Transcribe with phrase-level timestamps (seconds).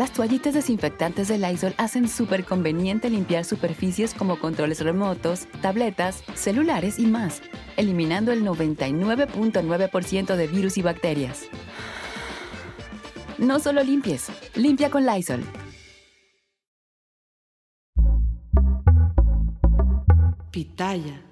[0.00, 6.98] Las toallitas desinfectantes de Lysol hacen súper conveniente limpiar superficies como controles remotos, tabletas, celulares
[6.98, 7.42] y más,
[7.76, 11.42] eliminando el 99.9% de virus y bacterias.
[13.36, 15.44] No solo limpies, limpia con Lysol.
[20.50, 21.26] Pitaya.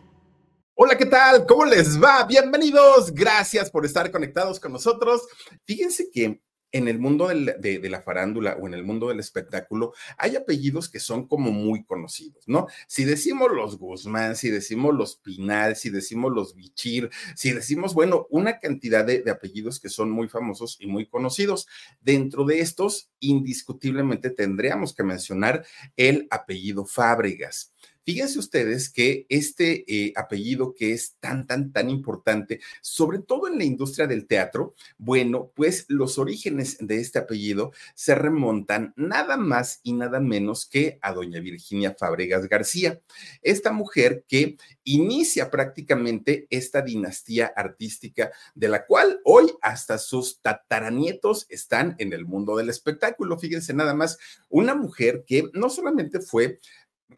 [0.74, 1.46] Hola, ¿qué tal?
[1.46, 2.24] ¿Cómo les va?
[2.24, 3.14] Bienvenidos.
[3.14, 5.26] Gracias por estar conectados con nosotros.
[5.64, 10.36] Fíjense que en el mundo de, la farándula o en el mundo del espectáculo hay
[10.36, 12.66] apellidos que son como muy conocidos, ¿no?
[12.86, 18.26] Si decimos los Guzmán, si decimos los Pinal, si decimos los Bichir, si decimos, bueno,
[18.30, 21.66] una cantidad de, de apellidos que son muy famosos y muy conocidos.
[22.00, 25.64] Dentro de estos, indiscutiblemente tendríamos que mencionar
[25.96, 27.72] el apellido Fábregas.
[28.08, 33.58] Fíjense ustedes que este eh, apellido que es tan, tan, tan importante, sobre todo en
[33.58, 39.80] la industria del teatro, bueno, pues los orígenes de este apellido se remontan nada más
[39.82, 42.98] y nada menos que a doña Virginia Fabregas García,
[43.42, 51.44] esta mujer que inicia prácticamente esta dinastía artística de la cual hoy hasta sus tataranietos
[51.50, 53.38] están en el mundo del espectáculo.
[53.38, 54.16] Fíjense nada más,
[54.48, 56.58] una mujer que no solamente fue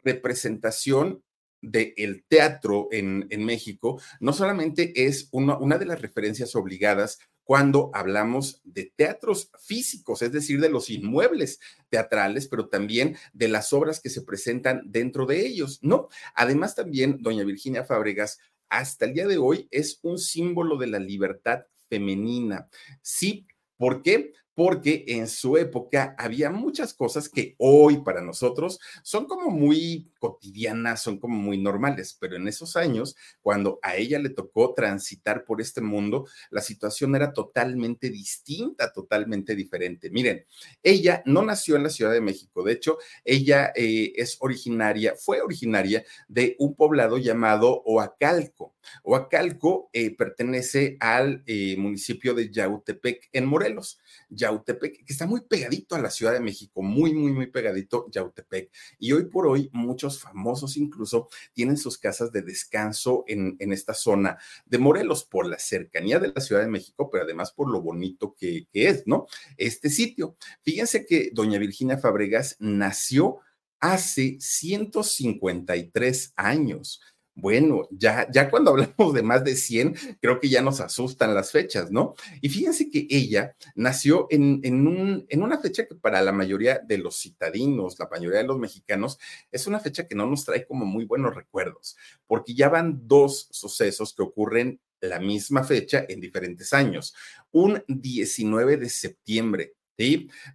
[0.05, 1.22] representación
[1.62, 7.19] del teatro en, en, México no solamente es una, una de las referencias obligadas
[7.50, 13.72] cuando hablamos de teatros físicos, es decir, de los inmuebles teatrales, pero también de las
[13.72, 16.09] obras que se presentan dentro de ellos, ¿no?
[16.36, 18.38] Además, también doña Virginia Fábregas,
[18.69, 22.69] hasta el día de hoy, es un símbolo de la libertad femenina.
[23.03, 24.32] Sí, ¿por qué?
[24.62, 31.03] Porque en su época había muchas cosas que hoy para nosotros son como muy cotidianas,
[31.03, 35.62] son como muy normales, pero en esos años, cuando a ella le tocó transitar por
[35.62, 40.10] este mundo, la situación era totalmente distinta, totalmente diferente.
[40.10, 40.44] Miren,
[40.82, 45.41] ella no nació en la Ciudad de México, de hecho, ella eh, es originaria, fue
[45.41, 48.75] originaria de un poblado llamado Oacalco.
[49.04, 53.98] Oacalco eh, pertenece al eh, municipio de Yautepec en Morelos.
[54.28, 58.71] Yautepec, que está muy pegadito a la Ciudad de México, muy, muy, muy pegadito Yautepec.
[58.99, 63.94] Y hoy por hoy muchos famosos incluso tienen sus casas de descanso en, en esta
[63.94, 67.81] zona de Morelos por la cercanía de la Ciudad de México, pero además por lo
[67.81, 69.27] bonito que, que es, ¿no?
[69.56, 70.37] Este sitio.
[70.62, 73.41] Fíjense que doña Virginia Fabregas nació
[73.81, 77.00] hace 153 años.
[77.41, 81.53] Bueno, ya, ya cuando hablamos de más de 100, creo que ya nos asustan las
[81.53, 82.15] fechas, ¿no?
[82.41, 86.81] Y fíjense que ella nació en, en, un, en una fecha que para la mayoría
[86.87, 89.19] de los citadinos, la mayoría de los mexicanos,
[89.51, 91.97] es una fecha que no nos trae como muy buenos recuerdos,
[92.27, 97.15] porque ya van dos sucesos que ocurren la misma fecha en diferentes años.
[97.53, 99.75] Un 19 de septiembre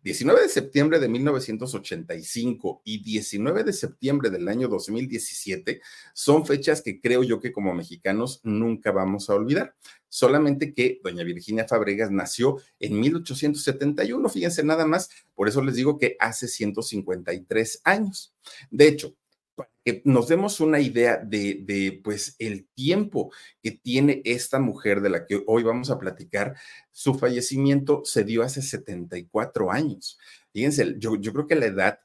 [0.04, 5.82] 19 de septiembre de 1985 y 19 de septiembre del año 2017
[6.14, 9.76] son fechas que creo yo que como mexicanos nunca vamos a olvidar.
[10.10, 16.00] Solamente que doña Virginia Fabregas nació en 1871, fíjense nada más, por eso les digo
[16.00, 18.34] que hace 153 años.
[18.72, 19.16] De hecho,
[19.56, 25.10] para que nos demos una idea de, pues, el tiempo que tiene esta mujer de
[25.10, 26.56] la que hoy vamos a platicar,
[26.92, 30.18] su fallecimiento se dio hace 74 años.
[30.54, 32.00] Fíjense, yo, creo que la edad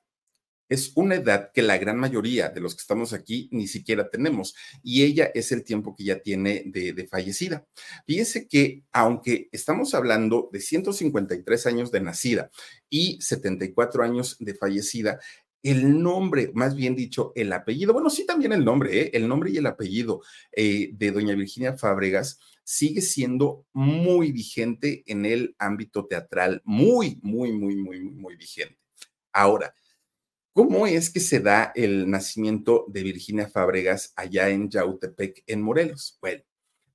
[0.68, 4.54] es una edad que la gran mayoría de los que estamos aquí ni siquiera tenemos
[4.84, 7.66] y ella es el tiempo que ya tiene de, de, fallecida.
[8.06, 12.50] Fíjense que aunque estamos hablando de 153 años de nacida
[12.88, 15.18] y 74 años de fallecida,
[15.62, 19.10] el nombre, más bien dicho, el apellido, bueno, sí también el nombre, ¿eh?
[19.12, 20.22] el nombre y el apellido
[20.52, 27.52] eh, de doña Virginia Fábregas sigue siendo muy vigente en el ámbito teatral, muy, muy,
[27.52, 28.78] muy, muy, muy vigente.
[29.32, 29.74] Ahora,
[30.52, 36.18] ¿cómo es que se da el nacimiento de Virginia Fábregas allá en Yautepec, en Morelos?
[36.20, 36.42] Bueno,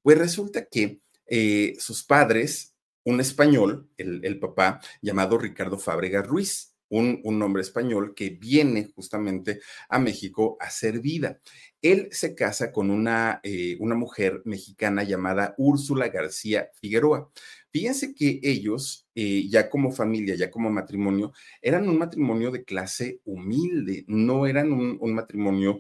[0.02, 6.75] pues resulta que eh, sus padres, un español, el, el papá, llamado Ricardo Fábregas Ruiz,
[6.90, 9.60] un, hombre español que viene justamente
[9.90, 11.40] a México a ser vida.
[11.82, 17.30] Él se casa con una, eh, una mujer mexicana llamada Úrsula García Figueroa.
[17.72, 23.20] Fíjense que ellos, eh, ya como familia, ya como matrimonio, eran un matrimonio de clase
[23.26, 25.80] humilde, no eran un matrimonio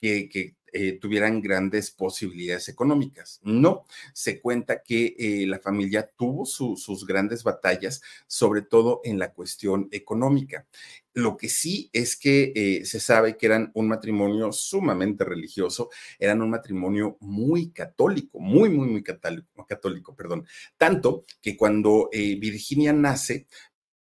[0.00, 3.40] que, eh, tuvieran grandes posibilidades económicas.
[3.42, 9.32] No, se cuenta que eh, la familia tuvo sus grandes batallas, sobre todo en la
[9.32, 10.66] cuestión económica.
[11.14, 15.88] Lo que sí es que eh, se sabe que eran un matrimonio sumamente religioso,
[16.18, 20.46] eran un matrimonio muy católico, muy, muy, muy católico, católico perdón.
[20.76, 23.46] Tanto que cuando Virginia nace,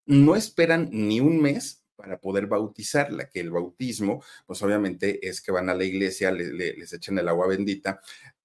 [0.06, 5.52] no esperan ni un mes para poder bautizarla, que el bautismo, pues obviamente es que
[5.52, 8.02] van a la iglesia, les echan el agua bendita,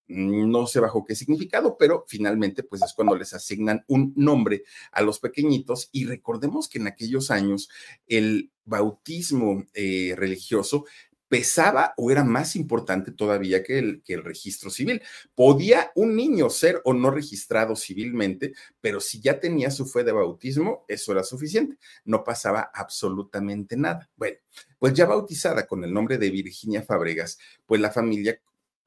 [0.09, 5.03] no sé bajo qué significado, pero finalmente pues es cuando les asignan un nombre a
[5.03, 5.91] los pequeñitos.
[5.93, 7.69] Y recordemos que en aquellos años
[8.07, 10.87] el bautismo eh, religioso
[11.29, 15.03] pesaba o era más importante todavía que el, que el registro civil.
[15.35, 20.13] Podía un niño ser o no registrado civilmente, pero si ya tenía su fe de
[20.13, 21.77] bautismo, eso era suficiente.
[22.05, 24.09] No pasaba absolutamente nada.
[24.17, 24.39] Bueno,
[24.79, 28.41] pues ya bautizada con el nombre de Virginia Fabregas, pues la familia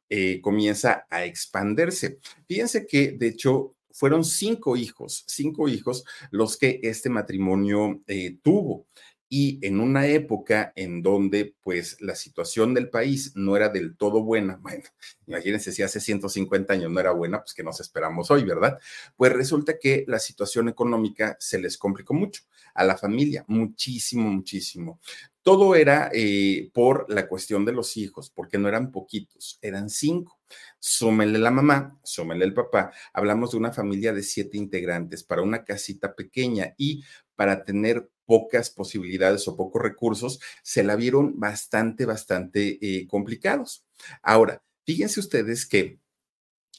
[0.10, 2.20] eh, comienza a expandirse.
[2.48, 8.88] Fíjense que, de hecho, fueron cinco hijos, cinco hijos los que este matrimonio eh, tuvo
[9.34, 14.24] y en una época en donde pues la situación del país no era del todo
[14.24, 14.84] buena, bueno,
[15.26, 18.78] imagínense si hace 150 años no era buena, pues que nos esperamos hoy, ¿verdad?
[19.16, 22.42] Pues resulta que la situación económica se les complicó mucho
[22.74, 25.00] a la familia, muchísimo, muchísimo.
[25.42, 30.40] Todo era eh, por la cuestión de los hijos, porque no eran poquitos, eran cinco.
[30.78, 32.92] Súmenle la mamá, súmenle el papá.
[33.14, 37.04] Hablamos de una familia de siete integrantes para una casita pequeña y
[37.36, 43.84] para tener pocas posibilidades o pocos recursos, se la vieron bastante, bastante eh, complicados.
[44.22, 46.00] Ahora, fíjense ustedes que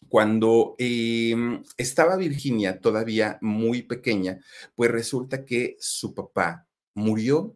[0.09, 4.41] cuando em, estaba Virginia todavía muy pequeña,
[4.75, 7.55] pues resulta que su papá murió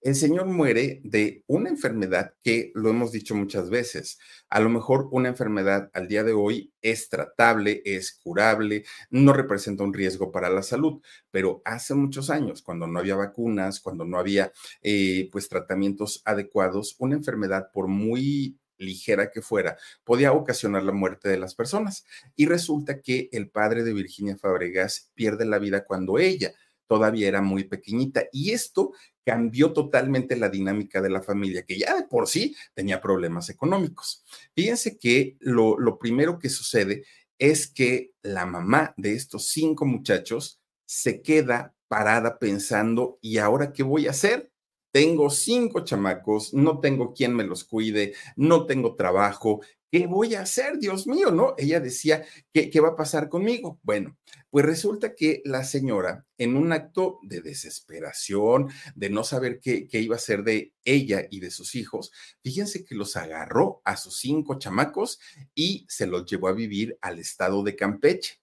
[0.00, 4.18] el señor muere de una enfermedad que lo hemos dicho muchas veces.
[4.48, 9.84] A lo mejor una enfermedad al día de hoy es tratable, es curable, no representa
[9.84, 14.18] un riesgo para la salud, pero hace muchos años, cuando no había vacunas, cuando no
[14.18, 14.52] había
[14.82, 21.28] eh, pues tratamientos adecuados, una enfermedad por muy ligera que fuera, podía ocasionar la muerte
[21.28, 22.04] de las personas.
[22.36, 26.54] Y resulta que el padre de Virginia Fabregas pierde la vida cuando ella
[26.88, 28.24] todavía era muy pequeñita.
[28.32, 28.92] Y esto
[29.24, 34.24] cambió totalmente la dinámica de la familia, que ya de por sí tenía problemas económicos.
[34.56, 37.04] Fíjense que lo, lo primero que sucede
[37.38, 43.82] es que la mamá de estos cinco muchachos se queda parada pensando, ¿y ahora qué
[43.82, 44.50] voy a hacer?
[44.90, 50.42] Tengo cinco chamacos, no tengo quien me los cuide, no tengo trabajo, ¿qué voy a
[50.42, 50.78] hacer?
[50.78, 51.54] Dios mío, ¿no?
[51.58, 53.78] Ella decía, ¿qué, ¿qué, va a pasar conmigo?
[53.82, 54.16] Bueno,
[54.50, 60.00] pues resulta que la señora, en un acto de desesperación, de no saber qué, qué
[60.00, 62.12] iba a hacer de ella y de sus hijos,
[62.42, 65.18] fíjense que los agarró a sus cinco chamacos
[65.54, 68.40] y se los llevó a vivir al estado de Campeche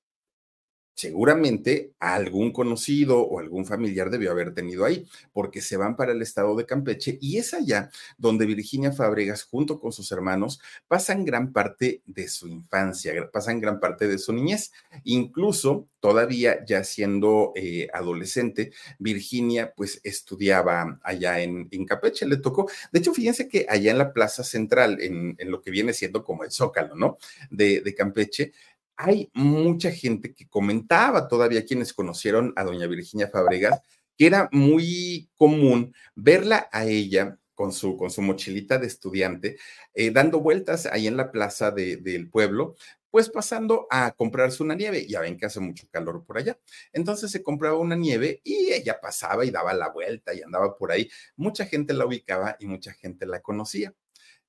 [0.95, 6.21] seguramente algún conocido o algún familiar debió haber tenido ahí, porque se van para el
[6.21, 11.51] estado de Campeche y es allá donde Virginia Fabregas, junto con sus hermanos, pasan gran
[11.51, 14.71] parte de su infancia, pasan gran parte de su niñez.
[15.03, 22.69] Incluso todavía ya siendo eh, adolescente, Virginia pues estudiaba allá en, en, Campeche, le tocó,
[22.91, 26.23] de hecho, fíjense que allá en la Plaza Central, en, en lo que viene siendo
[26.23, 27.17] como el Zócalo, ¿no?
[27.49, 28.53] De, de Campeche,
[28.97, 33.81] hay mucha gente que comentaba todavía quienes conocieron a doña Virginia Fabregas,
[34.17, 39.57] que era muy común verla a ella con su, con su mochilita de estudiante,
[39.93, 42.75] eh, dando vueltas ahí en la plaza de, del pueblo,
[43.09, 45.07] pues pasando a comprarse una nieve.
[45.07, 46.59] Ya ven que hace mucho calor por allá.
[46.91, 50.91] Entonces se compraba una nieve y ella pasaba y daba la vuelta y andaba por
[50.91, 51.09] ahí.
[51.37, 53.93] Mucha gente la ubicaba y mucha gente la conocía.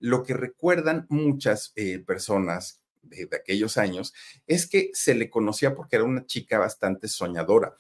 [0.01, 4.13] Lo que recuerdan muchas eh, personas de, aquellos años,
[4.47, 7.75] es que se le conocía porque era una chica bastante soñadora.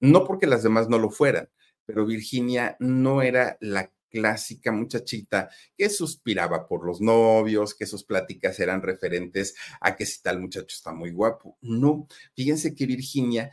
[0.00, 1.48] No porque las demás no lo fueran,
[1.84, 8.58] pero Virginia no era la clásica muchachita que suspiraba por los novios, que sus pláticas
[8.60, 11.58] eran referentes a que si tal muchacho está muy guapo.
[11.60, 13.50] No, fíjense que Virginia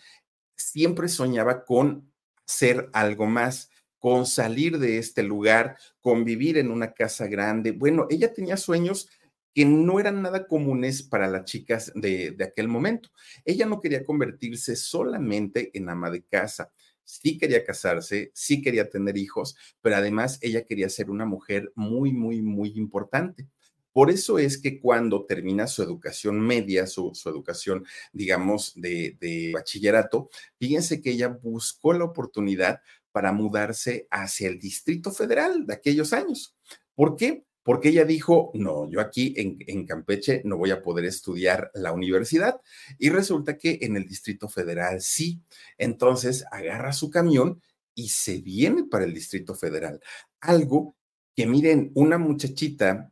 [0.55, 2.11] siempre soñaba con
[2.45, 7.71] ser algo más, con salir de este lugar, con vivir en una casa grande.
[7.71, 9.09] Bueno, ella tenía sueños
[9.55, 13.09] que no eran nada comunes para las chicas de, aquel momento.
[13.45, 16.73] Ella no quería convertirse solamente en ama de casa,
[17.05, 22.11] sí quería casarse, sí quería tener hijos, pero además ella quería ser una mujer muy,
[22.11, 23.47] muy, muy importante.
[23.93, 30.29] Por eso es que cuando termina su educación media, su, educación, digamos, de, de bachillerato,
[30.59, 32.81] fíjense que ella buscó la oportunidad
[33.13, 36.57] para mudarse hacia el Distrito Federal de aquellos años.
[36.93, 37.45] ¿Por qué?
[37.65, 42.61] Porque ella dijo, no, yo aquí en, Campeche no voy a poder estudiar la universidad.
[42.99, 45.41] Y resulta que en el Distrito Federal sí.
[45.79, 47.59] Entonces agarra su camión
[47.95, 49.99] y se viene para el Distrito Federal.
[50.41, 50.95] Algo
[51.35, 53.11] que miren, una muchachita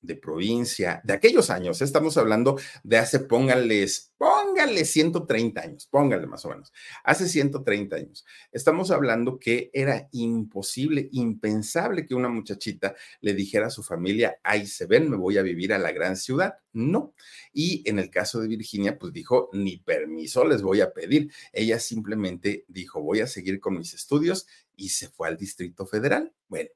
[0.00, 6.44] de provincia, de aquellos años, estamos hablando de hace, pónganles, pónganle 130 años, pónganle más
[6.44, 6.72] o menos,
[7.04, 8.24] hace 130 años.
[8.52, 14.66] Estamos hablando que era imposible, impensable que una muchachita le dijera a su familia, ahí
[14.66, 16.54] se ven, me voy a vivir a la gran ciudad.
[16.72, 17.14] No.
[17.52, 21.32] Y en el caso de Virginia, pues dijo, ni permiso les voy a pedir.
[21.52, 26.32] Ella simplemente dijo, voy a seguir con mis estudios y se fue al Distrito Federal.
[26.46, 26.70] Bueno,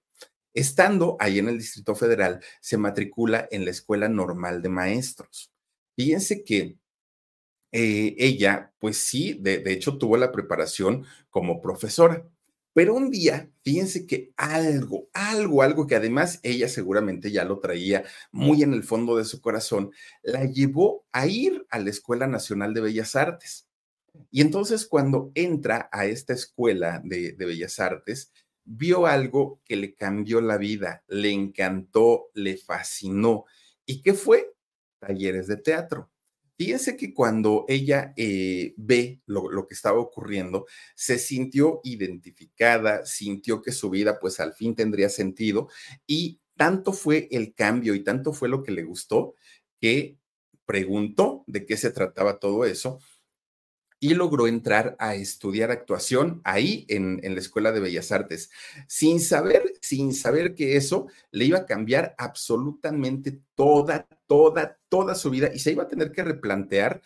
[0.54, 5.50] Estando ahí en el Distrito Federal, se matricula en la Escuela Normal de Maestros.
[5.96, 6.76] Fíjense que
[7.72, 12.26] eh, ella, pues sí, de, de hecho tuvo la preparación como profesora.
[12.74, 18.04] Pero un día, fíjense que algo, algo, algo que además ella seguramente ya lo traía
[18.30, 19.92] muy en el fondo de su corazón,
[20.22, 23.68] la llevó a ir a la Escuela Nacional de Bellas Artes.
[24.30, 28.32] Y entonces cuando entra a esta escuela de, de Bellas Artes,
[28.64, 33.44] vio algo que le cambió la vida, le encantó, le fascinó.
[33.86, 34.52] ¿Y qué fue?
[35.00, 36.10] Talleres de teatro.
[36.56, 43.62] Fíjense que cuando ella eh, ve lo, lo, que estaba ocurriendo, se sintió identificada, sintió
[43.62, 45.68] que su vida pues al fin tendría sentido
[46.06, 49.34] y tanto fue el cambio y tanto fue lo que le gustó
[49.80, 50.18] que
[50.64, 53.00] preguntó de qué se trataba todo eso
[54.02, 58.50] y logró entrar a estudiar actuación ahí en, en, la Escuela de Bellas Artes,
[58.88, 65.30] sin saber, sin saber que eso le iba a cambiar absolutamente toda, toda, toda su
[65.30, 67.00] vida y se iba a tener que replantear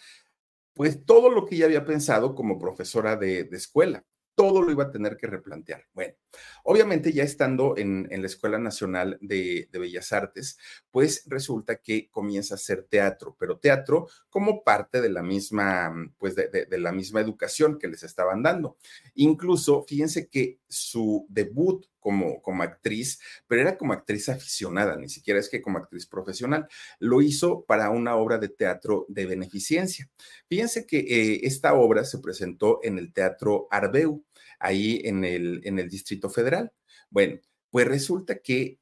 [0.73, 4.03] pues todo lo que ella había pensado como profesora de, de escuela
[4.37, 5.87] todo lo iba a tener que replantear.
[5.95, 6.15] Bueno,
[6.63, 10.59] obviamente ya estando en, la Escuela Nacional de, Bellas Artes,
[10.91, 16.37] pues resulta que comienza a hacer teatro, pero teatro como parte de la misma, pues
[16.37, 18.77] de, de la misma educación que les estaban dando.
[19.15, 25.41] Incluso, fíjense que su debut como, como actriz, pero era como actriz aficionada, ni siquiera
[25.41, 26.69] es que como actriz profesional.
[27.01, 30.09] Lo hizo para una obra de teatro de beneficencia.
[30.49, 34.25] Fíjense que eh, esta obra se presentó en el Teatro Arbeu,
[34.61, 36.71] ahí en el, en el Distrito Federal.
[37.11, 38.79] Bueno, pues resulta que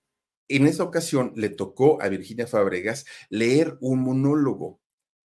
[0.48, 4.82] en esa ocasión le tocó a Virginia Fabregas leer un monólogo,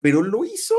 [0.01, 0.75] pero lo hizo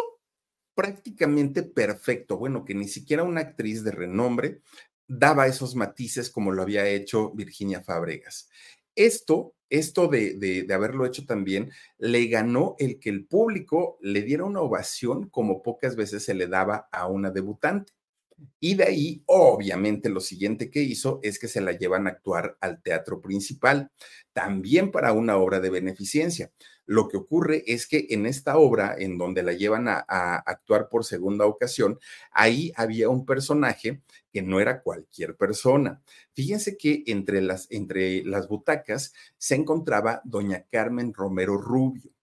[0.75, 2.35] prácticamente perfecto.
[2.37, 4.61] Bueno, que ni siquiera una actriz de renombre
[5.07, 8.49] daba esos matices como lo había hecho Virginia Fábregas.
[8.95, 10.33] Esto, esto de,
[10.65, 15.61] de, haberlo hecho también, le ganó el que el público le diera una ovación como
[15.61, 17.93] pocas veces se le daba a una debutante.
[18.60, 22.58] Y de ahí, obviamente, lo siguiente que hizo es que se la llevan a actuar
[22.62, 23.91] al teatro principal,
[24.34, 26.51] también para una obra de beneficencia.
[26.86, 30.00] Lo que ocurre es que en esta obra, en donde la llevan a,
[30.46, 32.00] actuar por segunda ocasión,
[32.32, 34.01] ahí había un personaje
[34.32, 36.01] que no era cualquier persona.
[36.34, 42.16] Fíjense que entre las, entre las butacas se encontraba doña Carmen Romero Rubio.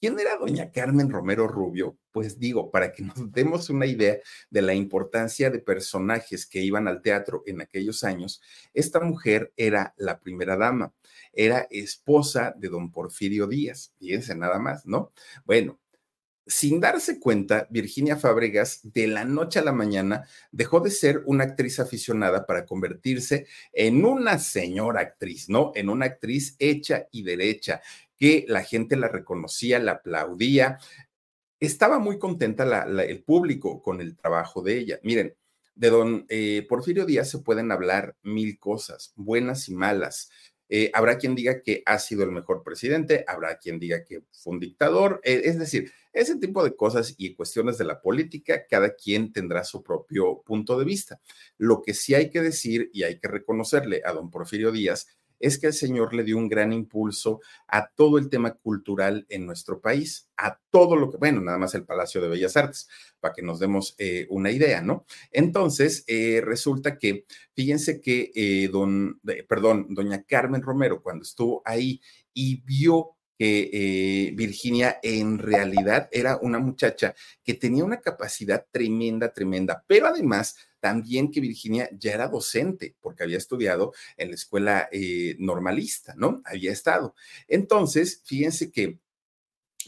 [0.00, 1.98] ¿Quién era doña Carmen Romero Rubio?
[2.12, 4.18] Pues digo, para que nos demos una idea
[4.50, 8.40] de la importancia de personajes que iban al teatro en aquellos años,
[8.74, 10.92] esta mujer era la primera dama
[11.36, 13.92] era esposa de don Porfirio Díaz.
[13.98, 15.12] Fíjense nada más, ¿no?
[15.44, 15.78] Bueno,
[16.48, 21.42] sin darse cuenta, Virginia Fábregas de la noche a la mañana dejó de ser una
[21.42, 25.72] actriz aficionada para convertirse en una señora actriz, ¿no?
[25.74, 27.82] En una actriz hecha y derecha,
[28.16, 30.78] que la gente la reconocía, la aplaudía.
[31.60, 35.00] Estaba muy contenta el público con el trabajo de ella.
[35.02, 35.34] Miren,
[35.74, 40.30] de don eh, Porfirio Díaz se pueden hablar mil cosas, buenas y malas
[40.68, 44.54] Eh, habrá quien diga que ha sido el mejor presidente, habrá quien diga que fue
[44.54, 48.94] un dictador, eh, es decir, ese tipo de cosas y cuestiones de la política, cada
[48.96, 51.20] quien tendrá su propio punto de vista.
[51.56, 55.06] Lo que sí hay que decir y hay que reconocerle a don Porfirio Díaz
[55.40, 59.46] es que el Señor le dio un gran impulso a todo el tema cultural en
[59.46, 62.88] nuestro país, a todo lo que, bueno, nada más el Palacio de Bellas Artes,
[63.20, 65.04] para que nos demos eh, una idea, ¿no?
[65.30, 67.24] Entonces, eh, resulta que,
[67.54, 72.00] fíjense que eh, don, perdón, doña Carmen Romero, cuando estuvo ahí
[72.32, 77.14] y vio que Virginia en realidad era una muchacha
[77.44, 83.24] que tenía una capacidad tremenda, tremenda, pero además también que Virginia ya era docente, porque
[83.24, 86.42] había estudiado en la escuela eh, normalista, ¿no?
[86.44, 87.14] Había estado.
[87.48, 88.98] Entonces, fíjense que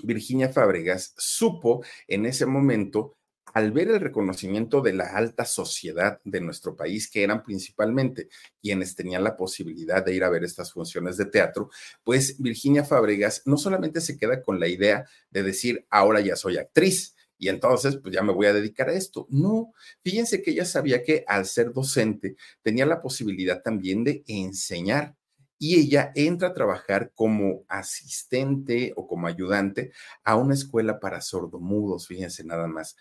[0.02, 3.17] Virginia Fábregas supo en ese momento
[3.58, 8.28] al ver el reconocimiento de la alta sociedad de nuestro país, que eran principalmente
[8.62, 11.68] quienes tenían la posibilidad de ir a ver estas funciones de teatro,
[12.04, 16.56] pues Virginia Fábregas no solamente se queda con la idea de decir, ahora ya soy
[16.56, 19.26] actriz, y entonces pues ya me voy a dedicar a esto.
[19.28, 19.72] No,
[20.04, 25.16] fíjense que ella sabía que al ser docente tenía la posibilidad también de enseñar
[25.58, 32.06] y ella entra a trabajar como asistente o como ayudante a una escuela para sordomudos,
[32.06, 32.96] fíjense nada más,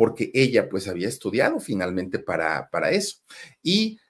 [0.00, 3.18] porque ella pues había estudiado finalmente para, para eso.
[3.62, 4.00] Y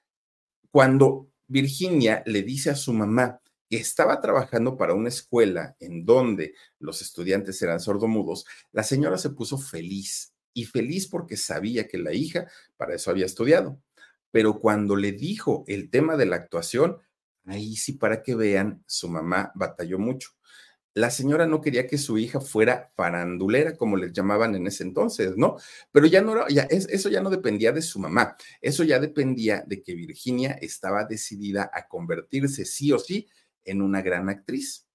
[0.71, 6.53] cuando Virginia le dice a su mamá, que estaba trabajando para una escuela en donde
[6.79, 12.13] los estudiantes eran sordomudos, la señora se puso feliz y feliz porque sabía que la
[12.13, 13.77] hija para eso había estudiado.
[14.31, 16.99] Pero cuando le dijo el tema de la actuación,
[17.43, 20.29] ahí sí para que vean, su mamá batalló mucho.
[20.93, 25.37] La señora no quería que su hija fuera farandulera, como les llamaban en ese entonces,
[25.37, 25.57] ¿no?
[25.91, 29.81] Pero ya no, ya, eso ya no dependía de su mamá, eso ya dependía de
[29.81, 33.29] que Virginia estaba decidida a convertirse sí o sí
[33.63, 34.87] en una gran actriz.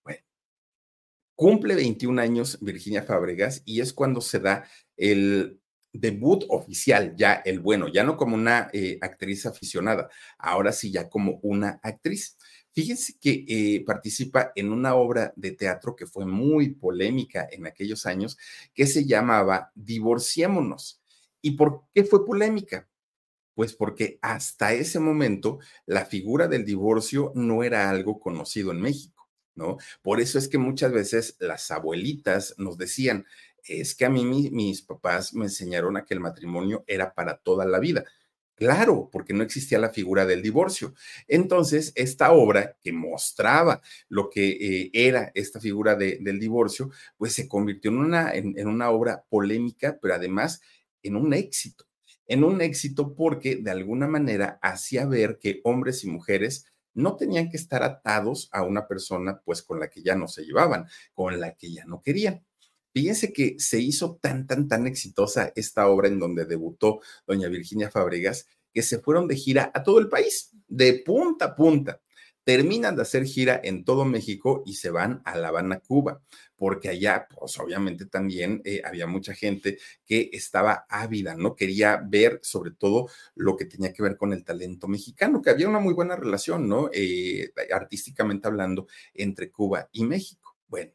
[1.36, 5.60] Cumple 21 años Virginia Fábregas y es cuando se da el
[5.92, 11.10] debut oficial, ya el bueno, ya no como una eh, actriz aficionada, ahora sí ya
[11.10, 12.38] como una actriz.
[12.76, 18.04] Fíjense que eh, participa en una obra de teatro que fue muy polémica en aquellos
[18.04, 18.36] años,
[18.74, 21.00] que se llamaba Divorciémonos.
[21.40, 22.86] ¿Y por qué fue polémica?
[23.54, 29.26] Pues porque hasta ese momento la figura del divorcio no era algo conocido en México,
[29.54, 29.78] ¿no?
[30.02, 33.24] Por eso es que muchas veces las abuelitas nos decían,
[33.64, 37.64] es que a mí mis papás me enseñaron a que el matrimonio era para toda
[37.64, 38.04] la vida.
[38.56, 40.94] Claro, porque no existía la figura del divorcio.
[41.28, 44.48] Entonces, esta obra que mostraba lo que
[44.84, 49.98] eh, era esta figura del divorcio, pues se convirtió en una, en una obra polémica,
[50.00, 50.60] pero además
[51.02, 51.84] en un éxito
[52.28, 57.50] en un éxito porque de alguna manera hacía ver que hombres y mujeres no tenían
[57.50, 61.38] que estar atados a una persona pues con la que ya no se llevaban, con
[61.38, 62.44] la que ya no querían.
[62.96, 67.90] Fíjense que se hizo tan, tan, tan exitosa esta obra en donde debutó doña Virginia
[67.90, 72.00] Fabregas, que se fueron de gira a todo el país, de punta a punta
[72.42, 76.22] terminan de hacer gira en todo México y se van a La Habana, Cuba,
[76.56, 81.56] porque allá, pues obviamente también eh, había mucha gente que estaba ávida, ¿no?
[81.56, 85.68] Quería ver sobre todo lo que tenía que ver con el talento mexicano, que había
[85.68, 86.88] una muy buena relación, ¿no?
[86.94, 90.56] Eh, artísticamente hablando, entre Cuba y México.
[90.68, 90.92] Bueno,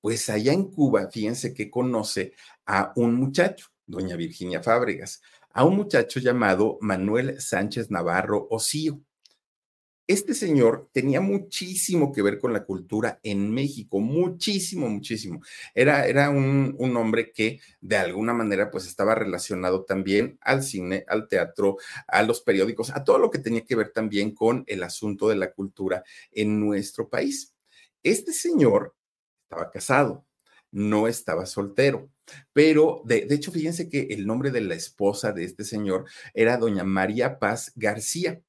[0.00, 2.32] pues allá en Cuba, fíjense que conoce
[2.66, 5.20] a un muchacho, doña Virginia Fábregas,
[5.52, 9.00] a un muchacho llamado Manuel Sánchez Navarro Ocío.
[10.06, 15.40] Este señor tenía muchísimo que ver con la cultura en México, muchísimo, muchísimo.
[15.72, 21.04] Era, era un, un, hombre que de alguna manera pues estaba relacionado también al cine,
[21.06, 21.76] al teatro,
[22.08, 25.36] a los periódicos, a todo lo que tenía que ver también con el asunto de
[25.36, 27.54] la cultura en nuestro país.
[28.02, 28.96] Este señor
[29.50, 30.24] estaba casado,
[30.70, 32.08] no estaba soltero.
[32.52, 36.56] Pero de, de, hecho, fíjense que el nombre de la esposa de este señor era
[36.56, 38.40] doña María Paz García.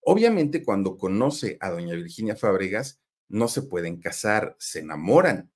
[0.00, 5.50] Obviamente, cuando conoce a doña Virginia Fábregas, no se pueden casar, se enamoran,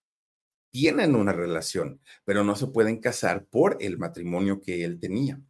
[0.71, 5.41] tienen una relación, pero no se pueden casar por el matrimonio que él tenía.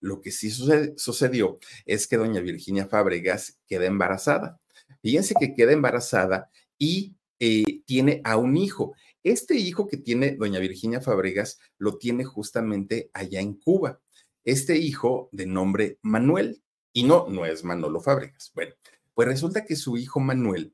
[0.00, 4.60] Lo que sí sucedió es que doña Virginia Fábregas queda embarazada.
[5.00, 8.94] Fíjense que queda embarazada y eh, tiene a un hijo.
[9.24, 14.00] Este hijo que tiene doña Virginia Fábregas lo tiene justamente allá en Cuba.
[14.44, 16.62] Este hijo de nombre Manuel.
[16.92, 18.52] Y no, no es Manolo Fábregas.
[18.54, 18.74] Bueno,
[19.12, 20.72] pues resulta que su hijo Manuel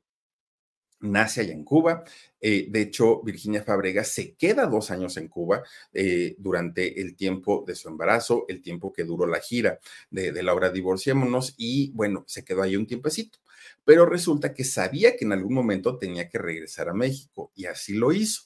[0.99, 2.03] nace allá en Cuba.
[2.39, 7.63] Eh, de hecho, Virginia Fabrega se queda dos años en Cuba eh, durante el tiempo
[7.65, 9.79] de su embarazo, el tiempo que duró la gira
[10.11, 13.39] de, de la obra Divorciémonos y bueno, se quedó ahí un tiempecito.
[13.85, 17.93] Pero resulta que sabía que en algún momento tenía que regresar a México y así
[17.93, 18.43] lo hizo.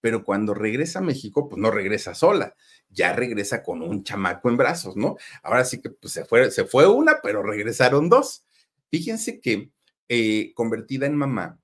[0.00, 2.54] Pero cuando regresa a México, pues no regresa sola,
[2.90, 5.16] ya regresa con un chamaco en brazos, ¿no?
[5.42, 8.44] Ahora sí que pues, se, fue, se fue una, pero regresaron dos.
[8.90, 9.70] Fíjense que
[10.08, 11.58] eh, convertida en mamá,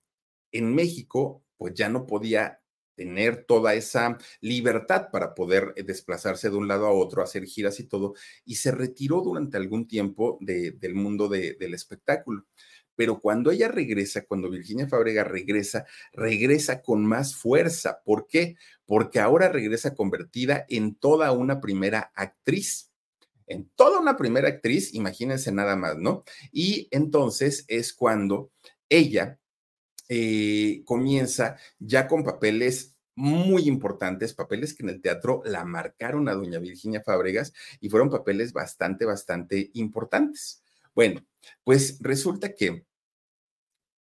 [0.52, 2.60] en México, pues ya no podía
[3.00, 7.80] tener toda esa libertad para poder eh, desplazarse de un lado a otro, hacer giras
[7.80, 12.44] y todo, y se retiró durante algún tiempo del mundo del espectáculo.
[13.00, 18.02] Pero cuando ella regresa, cuando Virginia Fabrega regresa, regresa con más fuerza.
[18.04, 18.56] ¿Por qué?
[18.84, 22.90] Porque ahora regresa convertida en toda una primera actriz
[23.46, 26.24] en toda una primera actriz, imagínense nada más, ¿no?
[26.52, 28.52] Y entonces es cuando
[28.90, 29.40] ella
[30.10, 36.34] eh, comienza ya con papeles muy importantes, papeles que en el teatro la marcaron a
[36.34, 40.62] doña Virginia Fábregas y fueron papeles bastante, bastante importantes.
[40.94, 41.24] Bueno,
[41.64, 42.84] pues resulta que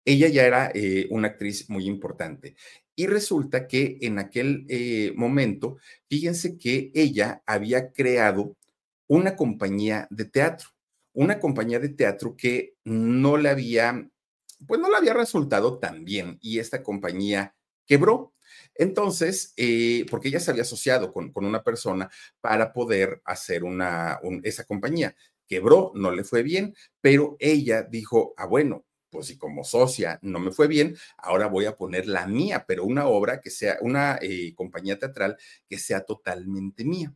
[0.05, 2.55] ella ya era eh, una actriz muy importante
[2.95, 5.77] y resulta que en aquel eh, momento,
[6.09, 8.57] fíjense que ella había creado
[9.07, 10.69] una compañía de teatro,
[11.13, 14.09] una compañía de teatro que no le había
[14.67, 18.33] pues no le había resultado tan bien y esta compañía quebró.
[18.75, 22.09] Entonces, eh, porque ella se había asociado con, con, una persona
[22.41, 25.15] para poder hacer una, esa compañía.
[25.47, 30.39] Quebró, no le fue bien, pero ella dijo, ah, bueno, pues si como socia no
[30.39, 34.17] me fue bien, ahora voy a poner la mía, pero una obra que sea, una
[34.21, 37.13] eh, compañía teatral que sea totalmente mía.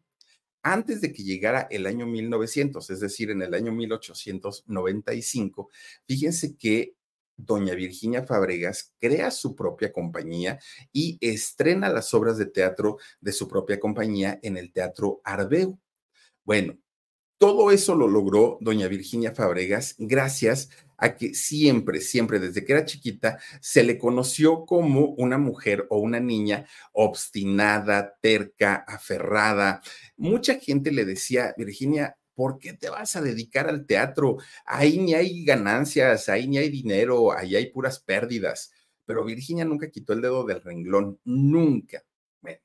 [0.63, 5.69] Antes de que llegara el año 1900, es decir, en el año 1895,
[6.08, 6.95] fíjense que
[7.36, 10.60] doña Virginia Fabregas crea su propia compañía
[10.91, 15.79] y estrena las obras de teatro de su propia compañía en el Teatro Ardeu.
[16.45, 16.77] Bueno,
[17.38, 22.86] todo eso lo logró doña Virginia Fabregas gracias a que siempre, siempre desde que era
[22.86, 29.82] chiquita, se le conoció como una mujer o una niña obstinada, terca, aferrada.
[30.17, 34.38] Mucha gente le decía, Virginia, ¿por qué te vas a dedicar al teatro?
[34.65, 38.71] Ahí ni hay ganancias, ahí ni hay dinero, ahí hay puras pérdidas.
[39.06, 42.03] Pero Virginia nunca quitó el dedo del renglón, nunca.
[42.41, 42.60] Bueno,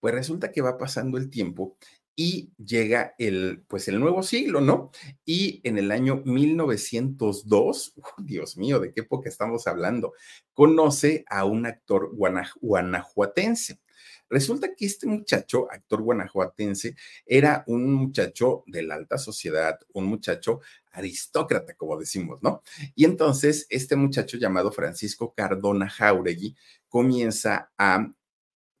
[0.00, 1.76] pues resulta que va pasando el tiempo
[2.14, 4.90] y llega el, pues el nuevo siglo, ¿no?
[5.24, 10.12] Y en el año 1902, Dios mío, ¿de qué época estamos hablando?
[10.52, 13.80] Conoce a un actor guanajuatense.
[14.28, 16.96] Resulta que este muchacho, actor guanajuatense,
[17.26, 20.60] era un muchacho de la alta sociedad, un muchacho
[20.92, 22.62] aristócrata, como decimos, ¿no?
[22.94, 26.56] Y entonces este muchacho llamado Francisco Cardona Jauregui
[26.88, 28.10] comienza a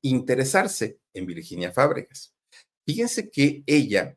[0.00, 2.32] interesarse en Virginia Fábregas.
[2.84, 4.16] Fíjense que ella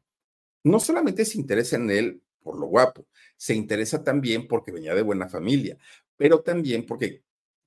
[0.63, 5.01] no solamente se interesa en él por lo guapo, se interesa también porque venía de
[5.01, 5.77] buena familia,
[6.15, 7.23] pero también porque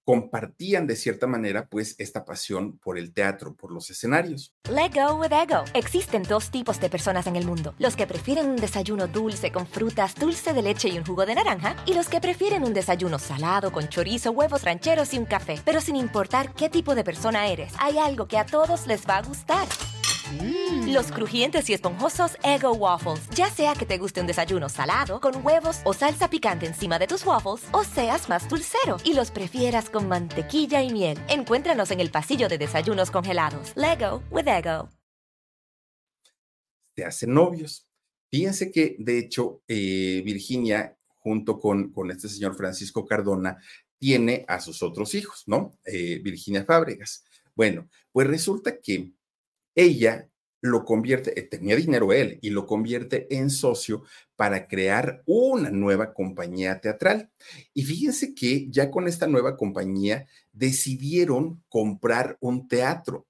[0.08, 4.54] compartían de cierta manera pues esta pasión por el teatro, por los escenarios.
[4.70, 5.64] Let go with ego.
[5.74, 9.66] Existen dos tipos de personas en el mundo, los que prefieren un desayuno dulce con
[9.66, 13.18] frutas, dulce de leche y un jugo de naranja, y los que prefieren un desayuno
[13.18, 15.60] salado con chorizo, huevos rancheros y un café.
[15.62, 19.18] Pero sin importar qué tipo de persona eres, hay algo que a todos les va
[19.18, 19.68] a gustar.
[20.88, 23.28] Los crujientes y esponjosos Ego Waffles.
[23.36, 27.06] Ya sea que te guste un desayuno salado, con huevos o salsa picante encima de
[27.06, 31.18] tus waffles, o seas más dulcero y los prefieras con mantequilla y miel.
[31.28, 33.76] Encuéntranos en el pasillo de desayunos congelados.
[33.76, 34.88] Lego with Ego.
[36.96, 37.86] Se hacen novios.
[38.30, 43.58] Fíjense que, de hecho, eh, Virginia, junto con, con este señor Francisco Cardona,
[43.98, 45.78] tiene a sus otros hijos, ¿no?
[45.84, 47.26] Eh, Virginia Fábregas.
[47.54, 49.12] Bueno, pues resulta que
[49.74, 50.26] ella
[50.60, 54.02] lo convierte, eh, tenía dinero él, y lo convierte en socio
[54.36, 57.30] para crear una nueva compañía teatral.
[57.74, 63.26] Y fíjense que ya con esta nueva compañía decidieron comprar un teatro,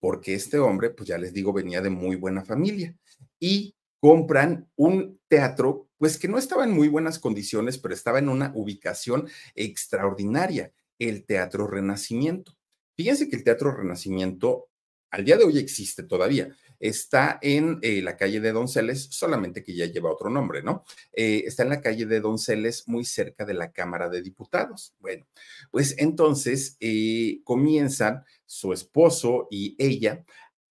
[0.00, 2.96] porque este hombre, pues ya les digo, venía de muy buena familia.
[3.38, 8.28] Y compran un teatro, pues que no estaba en muy buenas condiciones, pero estaba en
[8.28, 12.56] una ubicación extraordinaria, el Teatro Renacimiento.
[12.96, 14.68] Fíjense que el Teatro Renacimiento
[15.12, 16.56] al día de hoy existe todavía.
[16.82, 20.84] Está en eh, la calle de Donceles, solamente que ya lleva otro nombre, ¿no?
[21.12, 24.92] Eh, está en la calle de Donceles, muy cerca de la Cámara de Diputados.
[24.98, 25.24] Bueno,
[25.70, 30.24] pues entonces eh, comienzan su esposo y ella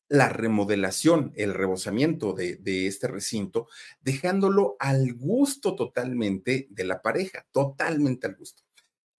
[0.10, 3.70] la remodelación, el rebosamiento de, de, este recinto,
[4.02, 8.64] dejándolo al gusto totalmente de la pareja, totalmente al gusto.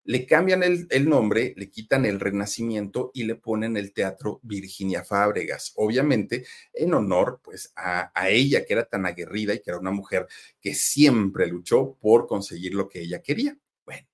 [0.04, 5.74] Le cambian el, nombre, le quitan el Renacimiento y le ponen el Teatro Virginia Fábregas,
[5.76, 9.92] obviamente en honor pues a, a, ella que era tan aguerrida y que era una
[9.92, 10.28] mujer
[10.60, 13.58] que siempre luchó por conseguir lo que ella quería.
[13.86, 14.08] Bueno,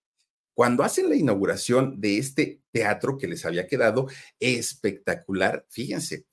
[0.53, 4.07] cuando hacen la inauguración de este teatro que les había quedado
[4.39, 6.25] espectacular, fíjense,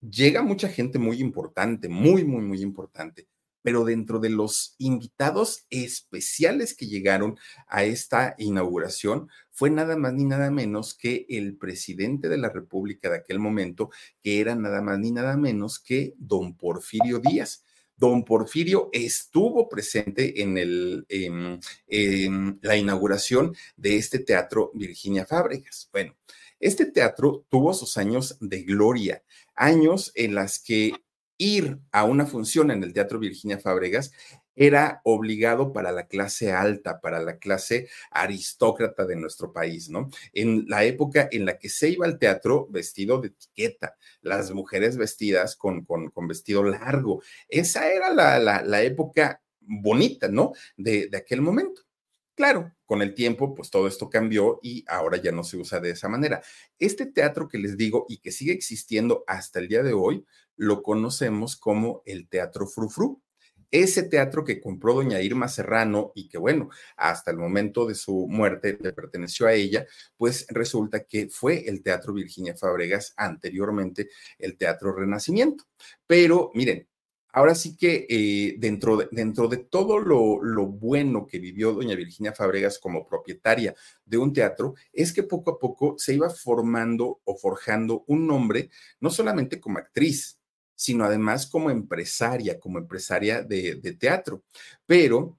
[0.00, 3.26] llega mucha gente muy importante, muy, muy, muy importante
[3.62, 10.24] pero dentro de los invitados especiales que llegaron a esta inauguración fue nada más ni
[10.24, 13.90] nada menos que el presidente de la República de aquel momento,
[14.22, 17.64] que era nada más ni nada menos que don Porfirio Díaz.
[17.96, 21.06] Don Porfirio estuvo presente en, el,
[22.62, 25.88] la inauguración de este teatro Virginia Fábregas.
[25.92, 26.16] Bueno,
[26.58, 29.22] este teatro tuvo sus años de gloria,
[29.54, 30.92] años en las que
[31.42, 34.12] ir a una función en el Teatro Virginia Fábregas
[34.54, 40.10] era obligado para la clase alta, para la clase aristócrata de nuestro país, ¿no?
[40.32, 44.96] En la época en la que se iba al teatro vestido de etiqueta, las mujeres
[44.96, 50.52] vestidas con, con, vestido largo, esa era la, la, época bonita, ¿no?
[50.76, 51.82] De, de aquel momento.
[52.42, 55.90] Claro, con el tiempo, pues todo esto cambió y ahora ya no se usa de
[55.90, 56.42] esa manera.
[56.76, 60.26] Este teatro que les digo y que sigue existiendo hasta el día de hoy,
[60.56, 63.22] lo conocemos como el Teatro Frufru.
[63.70, 68.26] Ese teatro que compró doña Irma Serrano y que bueno, hasta el momento de su
[68.28, 74.56] muerte le perteneció a ella, pues resulta que fue el Teatro Virginia Fabregas, anteriormente el
[74.56, 75.62] Teatro Renacimiento.
[76.08, 76.88] Pero miren,
[77.32, 81.96] ahora sí que eh, dentro, de, dentro de todo lo, lo, bueno que vivió doña
[81.96, 87.20] Virginia Fabregas como propietaria de un teatro, es que poco a poco se iba formando
[87.24, 90.38] o forjando un nombre, no solamente como actriz,
[90.74, 94.42] sino además como empresaria, como empresaria de, teatro.
[94.84, 95.38] Pero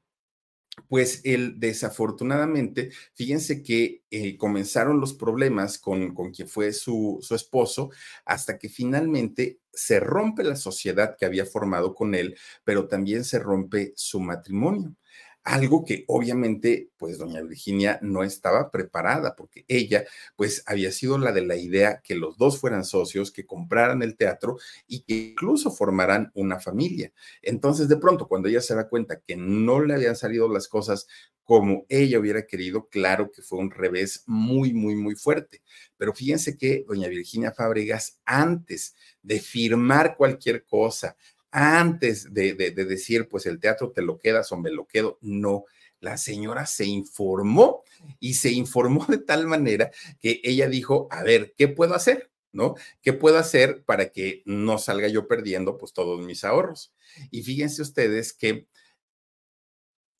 [0.87, 7.35] pues él desafortunadamente, fíjense que eh, comenzaron los problemas con, con quien fue su, su,
[7.35, 7.91] esposo,
[8.25, 13.39] hasta que finalmente se rompe la sociedad que había formado con él, pero también se
[13.39, 14.95] rompe su matrimonio
[15.43, 21.31] algo que obviamente pues doña Virginia no estaba preparada porque ella pues había sido la
[21.31, 25.71] de la idea que los dos fueran socios, que compraran el teatro y que incluso
[25.71, 27.11] formaran una familia.
[27.41, 31.07] Entonces de pronto cuando ella se da cuenta que no le habían salido las cosas
[31.43, 35.61] como ella hubiera querido, claro que fue un revés muy, muy, muy fuerte.
[35.97, 41.17] Pero fíjense que doña Virginia Fábregas, antes de firmar cualquier cosa,
[41.53, 45.65] antes de, decir, pues el teatro te lo quedas o me lo quedo, no.
[45.99, 47.83] La señora se informó
[48.19, 52.31] y se informó de tal manera que ella dijo, a ver, ¿qué puedo hacer?
[52.51, 52.73] ¿No?
[53.01, 56.91] ¿Qué puedo hacer para que no salga yo perdiendo pues todos mis ahorros?
[57.29, 58.67] Y fíjense ustedes que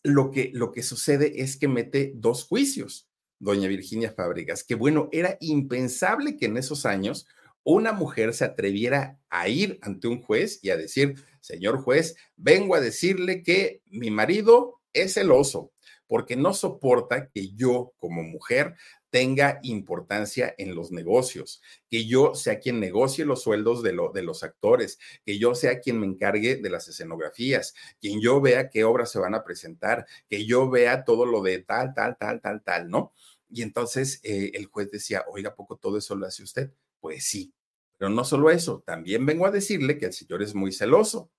[0.03, 5.09] lo que, lo que sucede es que mete dos juicios, doña Virginia Fábregas, que bueno,
[5.11, 7.25] era impensable que en esos años
[7.63, 12.75] una mujer se atreviera a ir ante un juez y a decir, señor juez, vengo
[12.75, 15.73] a decirle que mi marido es celoso
[16.07, 18.75] porque no soporta que yo como mujer
[19.09, 24.99] tenga importancia en los negocios, que yo sea quien negocie los sueldos de, los actores,
[25.25, 29.19] que yo sea quien me encargue de las escenografías, quien yo vea qué obras se
[29.19, 33.13] van a presentar, que yo vea todo lo de tal, tal, tal, tal, tal, ¿no?
[33.49, 36.71] Y entonces eh, el juez decía, oiga, poco todo eso lo hace usted?
[37.03, 37.53] Pues sí,
[37.97, 41.29] pero no solo eso, también vengo a decirle que el señor es muy celoso,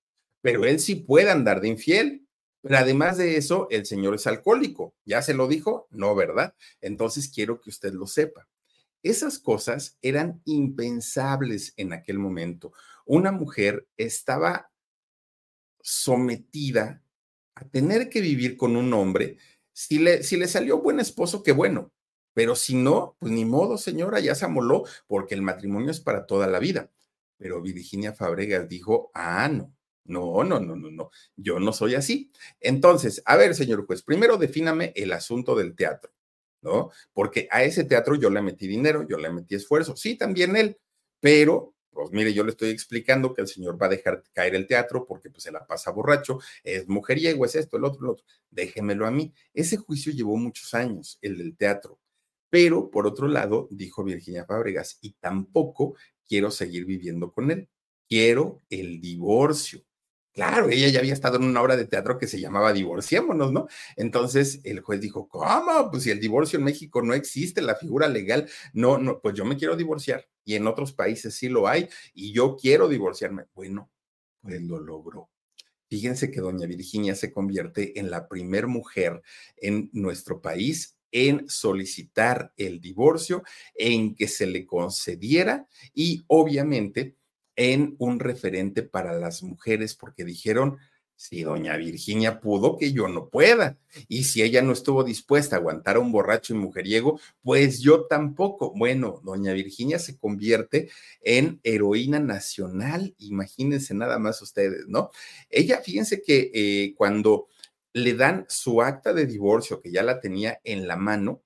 [0.43, 2.29] pero él sí puede andar de infiel.
[2.61, 4.95] Pero además de eso, el señor es alcohólico.
[5.07, 5.89] ¿Ya se lo dijo?
[5.91, 6.55] No, ¿verdad?
[6.83, 8.47] Entonces quiero que usted lo sepa.
[9.03, 12.75] Esas cosas eran impensables en aquel momento.
[13.07, 14.71] Una mujer estaba
[15.81, 17.03] sometida
[17.55, 19.39] a tener que vivir con un hombre.
[19.73, 21.94] Si le, si le salió buen esposo, qué bueno,
[22.35, 26.27] pero si no, pues ni modo, señora, ya se amoló, porque el matrimonio es para
[26.27, 26.91] toda la vida.
[27.39, 29.73] Pero Virginia Fabregas dijo, ah, no,
[30.05, 32.31] no, no, no, no, no, yo no soy así.
[32.61, 36.13] Entonces, a ver, señor juez, primero defíname el asunto del teatro,
[36.63, 36.91] ¿no?
[37.13, 40.79] Porque a ese teatro yo le metí dinero, yo le metí esfuerzo, sí, también él,
[41.21, 44.67] pero pues mire, yo le estoy explicando que el señor va a dejar caer el
[44.67, 48.27] teatro porque pues se la pasa borracho, es mujeriego, es esto, el otro, el otro.
[48.51, 49.33] Déjemelo a mí.
[49.55, 52.01] Ese juicio llevó muchos años, el del teatro.
[52.55, 57.69] Pero por otro lado, dijo Virginia Fábregas, y tampoco quiero seguir viviendo con él.
[58.09, 59.83] Quiero el divorcio.
[60.33, 63.67] Claro, ella ya había estado en una obra de teatro que se llamaba Divorciémonos, ¿no?
[63.97, 65.91] Entonces el juez dijo, ¿cómo?
[65.91, 69.45] Pues si el divorcio en México no existe, la figura legal, no, no, pues yo
[69.45, 73.47] me quiero divorciar y en otros países sí lo hay y yo quiero divorciarme.
[73.53, 73.91] Bueno,
[74.43, 75.29] pues lo logró.
[75.89, 79.23] Fíjense que doña Virginia se convierte en la primer mujer
[79.57, 83.45] en nuestro país en solicitar el divorcio,
[83.77, 87.15] en que se le concediera y obviamente
[87.55, 90.79] en un referente para las mujeres, porque dijeron,
[91.15, 93.79] si doña Virginia pudo, que yo no pueda.
[94.09, 98.07] Y si ella no estuvo dispuesta a aguantar a un borracho y mujeriego, pues yo
[98.07, 98.73] tampoco.
[98.75, 100.91] Bueno, doña Virginia se convierte
[101.23, 103.15] en heroína nacional.
[103.19, 105.11] Imagínense nada más ustedes, ¿no?
[105.49, 107.47] Ella, fíjense que eh, cuando
[107.95, 111.43] le dan su acta de divorcio, que ya la tenía en la mano,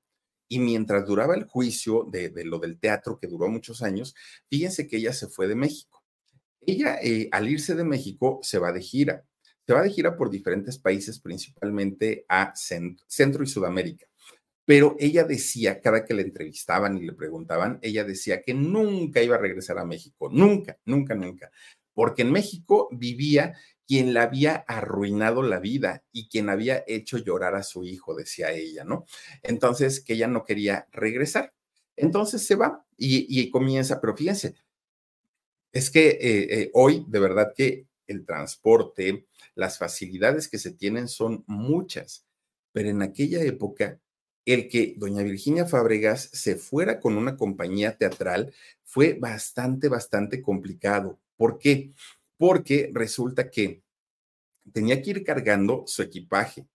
[0.48, 4.16] y mientras duraba el juicio de, lo del teatro, que duró muchos años,
[4.50, 6.02] fíjense que ella se fue de México.
[6.60, 9.24] Ella, eh, al irse de México, se va de gira
[9.68, 14.06] se va de gira por diferentes países, principalmente a Centro y Sudamérica.
[14.64, 19.36] Pero ella decía, cada que le entrevistaban y le preguntaban, ella decía que nunca iba
[19.36, 21.50] a regresar a México, nunca, nunca, nunca,
[21.92, 27.54] porque en México vivía quien le había arruinado la vida y quien había hecho llorar
[27.54, 29.06] a su hijo, decía ella, ¿no?
[29.42, 31.54] Entonces, que ella no quería regresar.
[31.96, 34.54] Entonces se va y, comienza, pero fíjense,
[35.72, 41.08] es que eh, eh, hoy de verdad que el transporte, las facilidades que se tienen
[41.08, 42.26] son muchas,
[42.72, 43.98] pero en aquella época
[44.44, 48.52] el que doña Virginia Fábregas se fuera con una compañía teatral
[48.84, 51.18] fue bastante, bastante complicado.
[51.36, 51.92] ¿Por qué?
[52.38, 53.82] Porque resulta que
[54.72, 56.66] tenía que ir cargando su equipaje,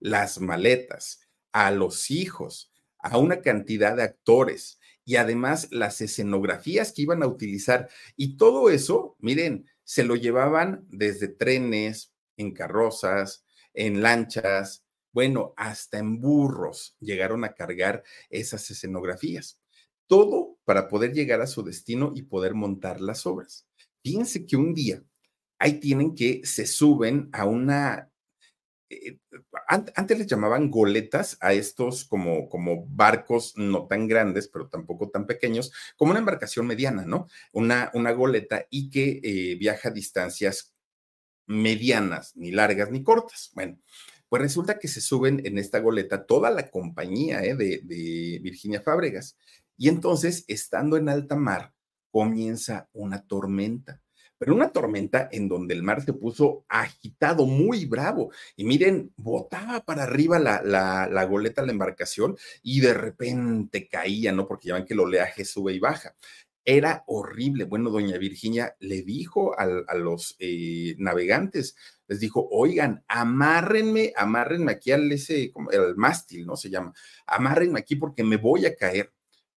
[0.00, 1.20] las maletas,
[1.52, 7.26] a los hijos, a una cantidad de actores y además las escenografías que iban a
[7.26, 7.88] utilizar.
[8.16, 15.98] Y todo eso, miren, se lo llevaban desde trenes, en carrozas, en lanchas, bueno, hasta
[15.98, 19.60] en burros llegaron a cargar esas escenografías.
[20.06, 23.66] Todo para poder llegar a su destino y poder montar las obras.
[24.02, 25.02] Fíjense que un día
[25.60, 28.10] ahí tienen que se suben a una
[28.88, 29.18] eh,
[29.68, 35.26] antes les llamaban goletas a estos como, como barcos no tan grandes, pero tampoco tan
[35.26, 37.28] pequeños, como una embarcación mediana, ¿no?
[37.52, 40.74] Una, una goleta y que eh, viaja a distancias
[41.46, 43.52] medianas, ni largas ni cortas.
[43.54, 43.78] Bueno,
[44.28, 47.54] pues resulta que se suben en esta goleta toda la compañía ¿eh?
[47.54, 49.36] de, de Virginia Fábregas.
[49.76, 51.74] Y entonces, estando en alta mar,
[52.10, 54.02] comienza una tormenta
[54.40, 58.32] pero una tormenta en donde el mar se puso agitado, muy bravo.
[58.56, 64.48] Y miren, botaba para arriba la, la, goleta, la embarcación, y de repente caía, ¿no?
[64.48, 66.16] Porque ya ven que el oleaje sube y baja.
[66.64, 67.64] Era horrible.
[67.64, 71.76] Bueno, doña Virginia le dijo a los eh, navegantes,
[72.08, 76.56] les dijo, oigan, amárrenme, amárrenme aquí al, ese, el mástil, ¿no?
[76.56, 76.94] Se llama,
[77.26, 79.12] amárrenme aquí porque me voy a caer.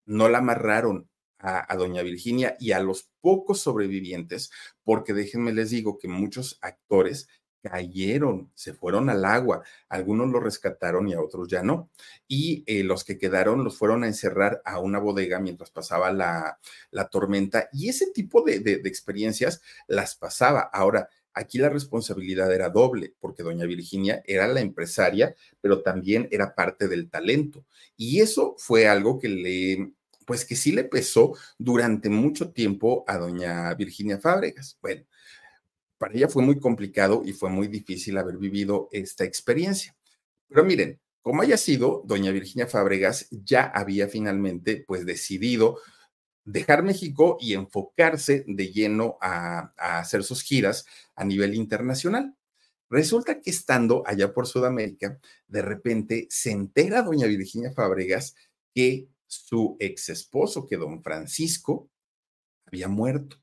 [0.06, 1.08] No la amarraron,
[1.44, 4.50] a, doña Virginia y a los pocos sobrevivientes,
[4.84, 7.28] porque déjenme les digo que muchos actores
[7.62, 11.90] cayeron, se fueron al agua, algunos lo rescataron y a otros ya no.
[12.28, 16.60] Y eh, los que quedaron los fueron a encerrar a una bodega mientras pasaba la,
[16.92, 20.62] la tormenta y ese tipo de, de, de experiencias las pasaba.
[20.74, 26.56] Ahora, aquí la responsabilidad era doble, porque doña Virginia era la empresaria, pero también era
[26.56, 27.66] parte del talento.
[27.96, 29.94] Y eso fue algo que le
[30.26, 34.78] pues que sí le pesó durante mucho tiempo a doña Virginia Fábregas.
[34.82, 35.04] Bueno,
[35.98, 39.96] para ella fue muy complicado y fue muy difícil haber vivido esta experiencia.
[40.48, 45.80] Pero miren, como haya sido, doña Virginia Fábregas ya había finalmente pues decidido
[46.46, 52.36] dejar México y enfocarse de lleno a, a hacer sus giras a nivel internacional.
[52.90, 58.36] Resulta que estando allá por Sudamérica, de repente se entera doña Virginia Fábregas
[58.76, 61.90] que su ex esposo, que don Francisco,
[62.66, 63.38] había muerto.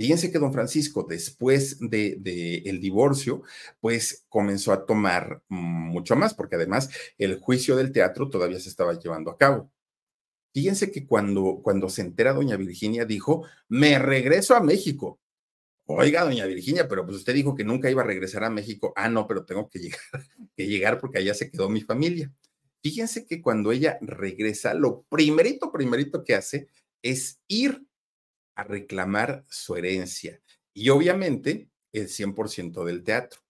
[0.00, 3.42] Fíjense que don Francisco, después de, el divorcio,
[3.80, 6.88] pues comenzó a tomar mucho más, porque además
[7.18, 9.70] el juicio del teatro todavía se estaba llevando a cabo.
[10.54, 15.20] Fíjense que cuando, cuando se entera doña Virginia dijo, me regreso a México.
[15.84, 18.94] Oiga, doña Virginia, pero pues usted dijo que nunca iba a regresar a México.
[18.96, 20.00] Ah, no, pero tengo que llegar,
[20.56, 22.32] que llegar porque allá se quedó mi familia.
[22.82, 26.68] Fíjense que cuando ella regresa, lo primerito, primerito que hace
[27.02, 27.84] es ir
[28.54, 30.40] a reclamar su herencia
[30.72, 33.40] y obviamente el 100% del teatro.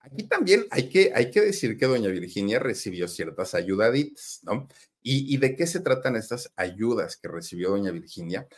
[0.00, 4.68] Aquí también hay que, hay que decir que doña Virginia recibió ciertas ayudaditas, ¿no?
[5.08, 8.48] ¿Y, de qué se tratan estas ayudas que recibió doña Virginia?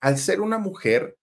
[0.00, 1.16] Al ser una mujer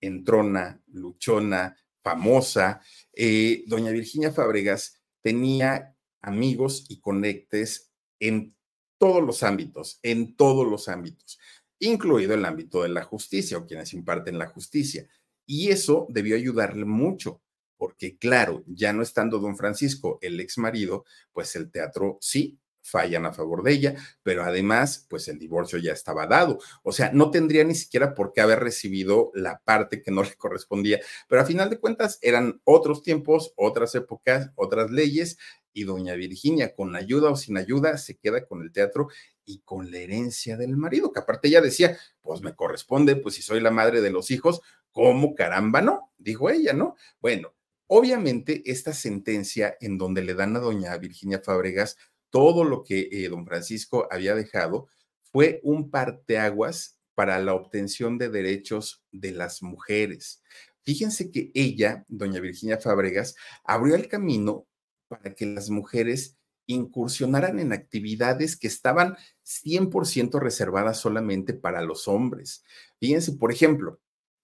[0.00, 2.80] entrona, luchona, famosa,
[3.12, 7.90] eh, doña Virginia Fábregas tenía amigos y conectes
[8.20, 8.54] en
[8.98, 11.38] todos los ámbitos, en todos los ámbitos,
[11.78, 15.08] incluido el ámbito de la justicia o quienes imparten la justicia.
[15.46, 17.40] Y eso debió ayudarle mucho,
[17.76, 22.58] porque claro, ya no estando don Francisco, el ex marido, pues el teatro sí
[22.88, 26.58] fallan a favor de ella, pero además, pues el divorcio ya estaba dado.
[26.82, 30.34] O sea, no tendría ni siquiera por qué haber recibido la parte que no le
[30.34, 35.38] correspondía, pero a final de cuentas eran otros tiempos, otras épocas, otras leyes,
[35.72, 39.08] y doña Virginia, con ayuda o sin ayuda, se queda con el teatro
[39.44, 43.42] y con la herencia del marido, que aparte ella decía, pues me corresponde, pues si
[43.42, 44.60] soy la madre de los hijos,
[44.92, 46.12] ¿cómo caramba no?
[46.18, 46.96] Dijo ella, ¿no?
[47.20, 47.54] Bueno,
[47.86, 51.96] obviamente esta sentencia en donde le dan a doña Virginia Fábregas
[52.30, 54.88] todo lo que eh, don Francisco había dejado,
[55.22, 60.42] fue un parteaguas para la obtención de derechos de las mujeres.
[60.84, 64.67] Fíjense que ella, doña Virginia Fábregas, abrió el camino
[65.08, 72.62] para que las mujeres incursionaran en actividades que estaban 100% reservadas solamente para los hombres.
[73.00, 74.00] Fíjense, por ejemplo,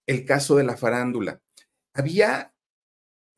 [0.07, 1.41] el caso de la farándula.
[1.93, 2.53] Había,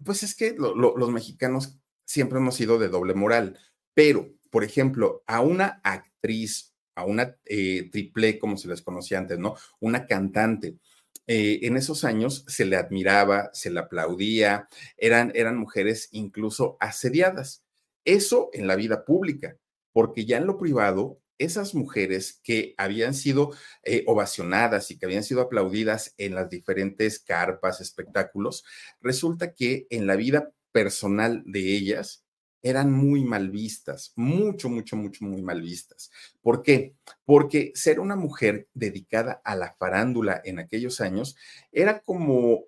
[0.04, 3.60] pues es que los mexicanos siempre hemos sido de doble moral,
[3.94, 9.38] pero, por ejemplo, a una actriz, a una eh, triple, como se les conocía antes,
[9.38, 9.56] ¿no?
[9.80, 10.80] Una cantante,
[11.28, 17.64] eh, en esos años se le admiraba, se le aplaudía, eran, eran mujeres incluso asediadas.
[18.06, 19.58] Eso en la vida pública,
[19.92, 23.52] porque ya en lo privado, esas mujeres que habían sido
[23.84, 28.64] eh, ovacionadas y que habían sido aplaudidas en las diferentes carpas, espectáculos,
[29.02, 32.27] resulta que en la vida personal de ellas,
[32.62, 36.12] eran muy mal vistas, mucho, mucho, mucho, muy mal vistas.
[36.41, 36.95] ¿Por qué?
[37.26, 41.36] Porque ser una mujer dedicada a la farándula en aquellos años
[41.72, 42.66] era como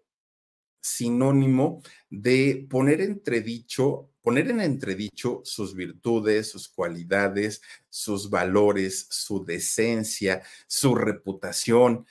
[0.81, 10.41] sinónimo de poner entredicho, poner en entredicho sus virtudes, sus cualidades, sus valores, su decencia,
[10.67, 12.05] su reputación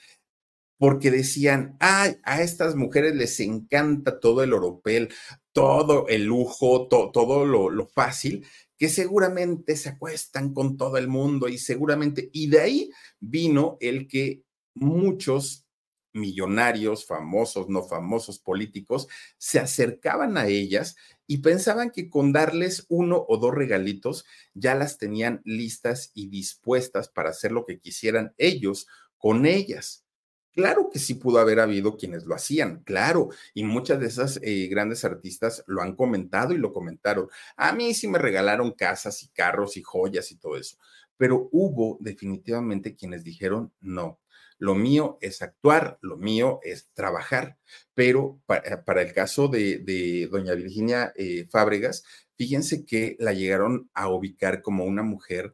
[0.79, 5.13] porque decían, ay, a estas mujeres les encanta todo el oropel,
[5.51, 8.45] todo el lujo, todo lo, lo fácil,
[8.77, 14.07] que seguramente se acuestan con todo el mundo y seguramente, y de ahí vino el
[14.07, 14.43] que
[14.73, 15.65] muchos
[16.13, 20.95] millonarios, famosos, no famosos políticos, se acercaban a ellas
[21.27, 27.09] y pensaban que con darles uno o dos regalitos ya las tenían listas y dispuestas
[27.09, 28.87] para hacer lo que quisieran ellos
[29.17, 30.05] con ellas.
[30.53, 34.67] Claro que sí pudo haber habido quienes lo hacían, claro, y muchas de esas eh,
[34.67, 37.27] grandes artistas lo han comentado y lo comentaron.
[37.55, 40.77] A mí sí me regalaron casas y carros y joyas y todo eso,
[41.17, 44.19] pero hubo definitivamente quienes dijeron no.
[44.57, 47.57] Lo mío es actuar, lo mío es trabajar,
[47.93, 52.03] pero para, el caso de, doña Virginia eh, Fábregas,
[52.35, 55.53] fíjense que la llegaron a ubicar como una mujer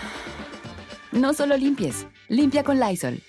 [1.11, 3.21] No solo limpies, limpia con Lysol.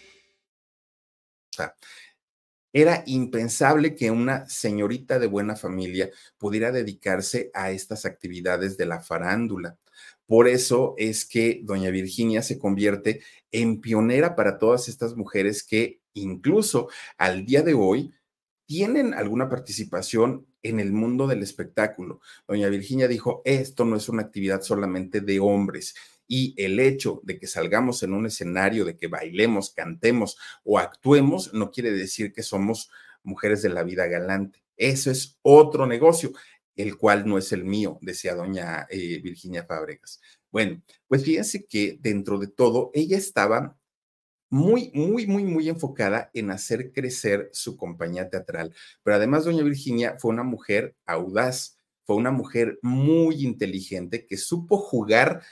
[2.72, 6.08] Era impensable que una señorita de buena familia
[6.38, 9.78] pudiera dedicarse a estas actividades de la farándula.
[10.26, 13.20] Por eso es que doña Virginia se convierte
[13.50, 18.14] en pionera para todas estas mujeres que incluso al día de hoy
[18.64, 22.20] tienen alguna participación en el mundo del espectáculo.
[22.46, 25.94] Doña Virginia dijo, esto no es una actividad solamente de hombres,
[26.34, 31.52] y el hecho de que salgamos en un escenario, de que bailemos, cantemos o actuemos,
[31.52, 32.90] no quiere decir que somos
[33.22, 34.64] mujeres de la vida galante.
[34.78, 36.32] Eso es otro negocio,
[36.74, 40.22] el cual no es el mío, decía doña eh, Virginia Fábregas.
[40.50, 43.76] Bueno, pues fíjense que dentro de todo, ella estaba
[44.48, 48.74] muy, muy, muy, muy enfocada en hacer crecer su compañía teatral.
[49.02, 54.78] Pero además, doña Virginia fue una mujer audaz, fue una mujer muy inteligente que supo
[54.78, 55.42] jugar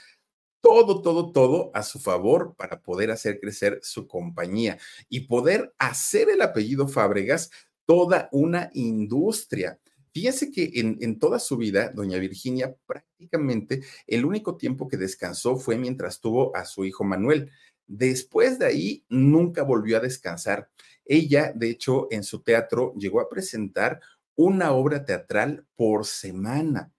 [0.61, 4.77] todo, todo, todo a su favor para poder hacer crecer su compañía
[5.09, 7.51] y poder hacer el apellido Fábregas
[7.85, 9.79] toda una industria.
[10.13, 15.57] Fíjense que en, en, toda su vida, doña Virginia prácticamente el único tiempo que descansó
[15.57, 17.49] fue mientras tuvo a su hijo Manuel.
[17.87, 20.69] Después de ahí, nunca volvió a descansar.
[21.05, 23.99] Ella, de hecho, en su teatro llegó a presentar
[24.35, 26.91] una obra teatral por semana.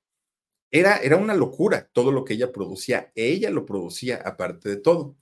[0.72, 3.12] Era, era una locura todo lo que ella producía.
[3.14, 5.16] Ella lo producía aparte de todo.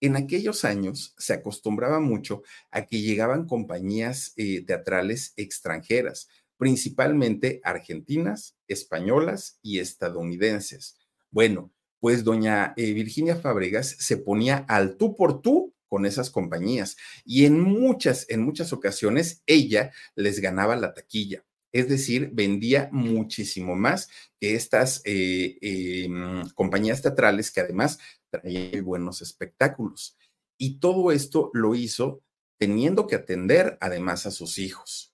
[0.00, 8.56] En aquellos años se acostumbraba mucho a que llegaban compañías eh, teatrales extranjeras, principalmente argentinas,
[8.66, 10.96] españolas y estadounidenses.
[11.30, 16.96] Bueno, pues doña eh, Virginia Fábregas se ponía al tú por tú con esas compañías
[17.24, 21.44] y en muchas, en muchas ocasiones ella les ganaba la taquilla.
[21.74, 24.08] Es decir, vendía muchísimo más
[24.38, 27.98] que estas eh, em, compañías teatrales que además
[28.30, 30.16] traían buenos espectáculos.
[30.56, 32.22] Y todo esto lo hizo
[32.58, 35.12] teniendo que atender además a sus hijos.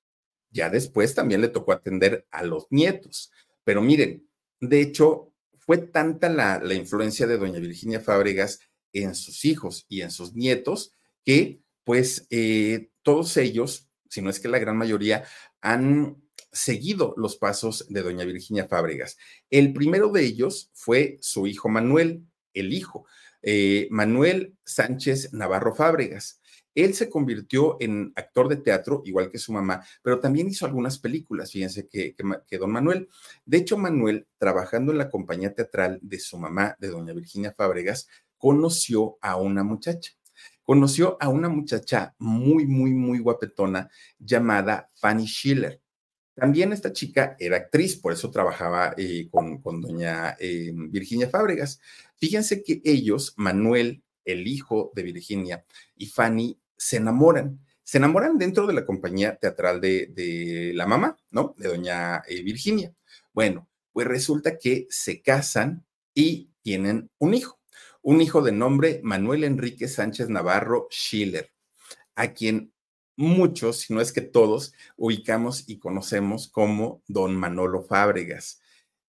[0.50, 3.32] Ya después también le tocó atender a los nietos.
[3.64, 4.28] Pero miren,
[4.60, 8.60] de hecho, fue tanta la, influencia de doña Virginia Fábregas
[8.92, 10.92] en sus hijos y en sus nietos
[11.24, 15.24] que pues eh, todos ellos, si no es que la gran mayoría,
[15.62, 19.16] han seguido los pasos de doña Virginia Fábregas.
[19.50, 22.24] El primero de ellos fue su hijo Manuel,
[22.54, 23.06] el hijo,
[23.42, 26.40] eh, Manuel Sánchez Navarro Fábregas.
[26.74, 30.98] Él se convirtió en actor de teatro, igual que su mamá, pero también hizo algunas
[30.98, 32.14] películas, fíjense que,
[32.46, 33.08] que, don Manuel.
[33.44, 38.08] De hecho, Manuel, trabajando en la compañía teatral de su mamá, de doña Virginia Fábregas,
[38.38, 40.12] conoció a una muchacha.
[40.62, 45.80] Conoció a una muchacha muy, muy, muy guapetona llamada Fanny Schiller.
[46.40, 51.80] También esta chica era actriz, por eso trabajaba eh, con, doña eh, Virginia Fábregas.
[52.16, 55.66] Fíjense que ellos, Manuel, el hijo de Virginia,
[55.96, 57.60] y Fanny se enamoran.
[57.82, 61.54] Se enamoran dentro de la compañía teatral de, la mamá, ¿no?
[61.58, 62.94] De doña eh, Virginia.
[63.34, 65.84] Bueno, pues resulta que se casan
[66.14, 67.60] y tienen un hijo,
[68.00, 71.52] un hijo de nombre Manuel Enrique Sánchez Navarro Schiller,
[72.14, 72.72] a quien
[73.20, 78.60] muchos, si no es que todos, ubicamos y conocemos como don Manolo Fábregas.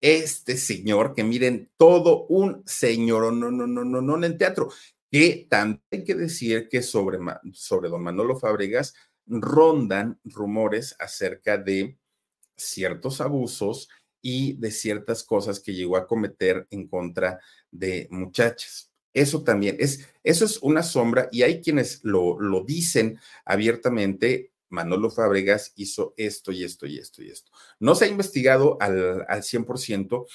[0.01, 4.71] Este señor que miren, todo un señor, no, no, no, no, no, en teatro,
[5.11, 7.19] que también hay que decir que sobre,
[7.53, 8.95] sobre don Manolo Fábregas
[9.27, 11.99] rondan rumores acerca de
[12.57, 13.89] ciertos abusos
[14.23, 17.41] y de ciertas cosas que llegó a cometer en contra
[17.71, 18.88] de muchachas.
[19.19, 24.53] Eso también es, eso es una sombra y hay quienes lo, lo dicen abiertamente.
[24.69, 27.51] Manolo Fábregas hizo esto y esto y esto y esto.
[27.81, 30.27] No se ha investigado al, al 100%,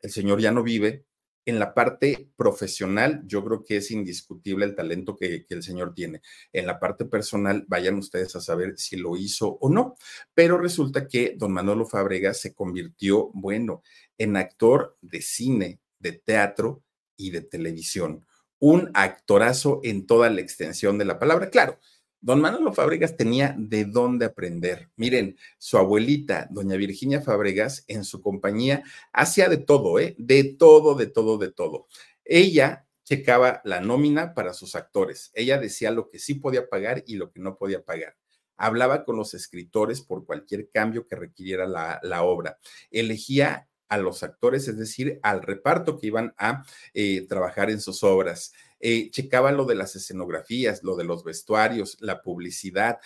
[0.00, 1.04] el señor ya no vive,
[1.46, 6.20] en la parte profesional, yo creo que es indiscutible el talento que, el señor tiene.
[6.52, 9.94] En la parte personal, vayan ustedes a saber si lo hizo o no.
[10.34, 13.82] Pero resulta que don Manolo Fábrega se convirtió, bueno,
[14.18, 16.82] en actor de cine, de teatro
[17.16, 18.26] y de televisión.
[18.58, 21.50] Un actorazo en toda la extensión de la palabra.
[21.50, 21.78] Claro,
[22.24, 24.88] Don Manolo Fábregas tenía de dónde aprender.
[24.96, 30.14] Miren, su abuelita, doña Virginia Fábregas, en su compañía hacía de todo, ¿eh?
[30.16, 31.86] De todo, de todo, de todo.
[32.24, 35.32] Ella checaba la nómina para sus actores.
[35.34, 38.16] Ella decía lo que sí podía pagar y lo que no podía pagar.
[38.56, 42.58] Hablaba con los escritores por cualquier cambio que requiriera la, la obra.
[42.90, 48.02] Elegía a los actores, es decir, al reparto que iban a eh, trabajar en sus
[48.02, 48.52] obras.
[48.80, 52.98] Eh, checaba lo de las escenografías, lo de los vestuarios, la publicidad,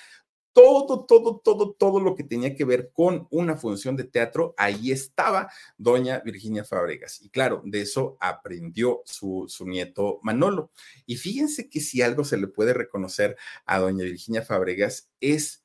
[0.52, 4.90] todo, todo, todo, todo lo que tenía que ver con una función de teatro, ahí
[4.90, 7.22] estaba doña Virginia Fábregas.
[7.22, 10.72] Y claro, de eso aprendió su, su, nieto Manolo.
[11.06, 15.62] Y fíjense que si algo se le puede reconocer a doña Virginia Fábregas es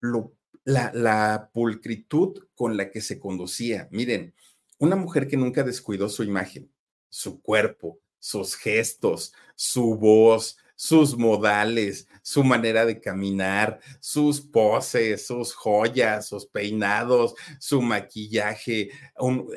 [0.00, 0.34] lo
[0.64, 3.88] la, pulcritud con la que se conducía.
[3.90, 4.34] Miren,
[4.78, 6.70] una mujer que nunca descuidó su imagen,
[7.08, 15.52] su cuerpo, sus gestos, su voz, sus modales, su manera de caminar, sus poses, sus
[15.52, 18.80] joyas, sus peinados, su maquillaje.
[18.80, 18.90] Eh,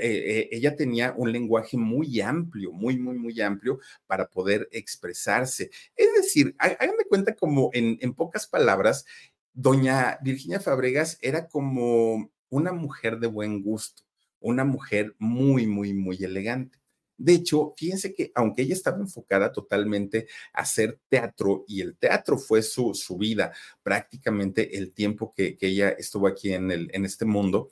[0.02, 5.72] eh, ella tenía un lenguaje muy amplio, muy, muy, muy amplio para poder expresarse.
[5.96, 9.06] Es decir, háganme cuenta como en, en pocas palabras,
[9.54, 14.04] doña Virginia Fabregas era como una mujer de buen gusto,
[14.40, 16.80] una mujer muy, muy, muy elegante.
[17.18, 22.38] De hecho, fíjense que aunque ella estaba enfocada totalmente a hacer teatro y el teatro
[22.38, 27.26] fue su, su vida, prácticamente el tiempo que, ella estuvo aquí en, el, en este
[27.26, 27.70] mundo,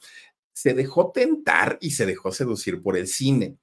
[0.54, 3.58] se dejó tentar y se dejó seducir por el cine,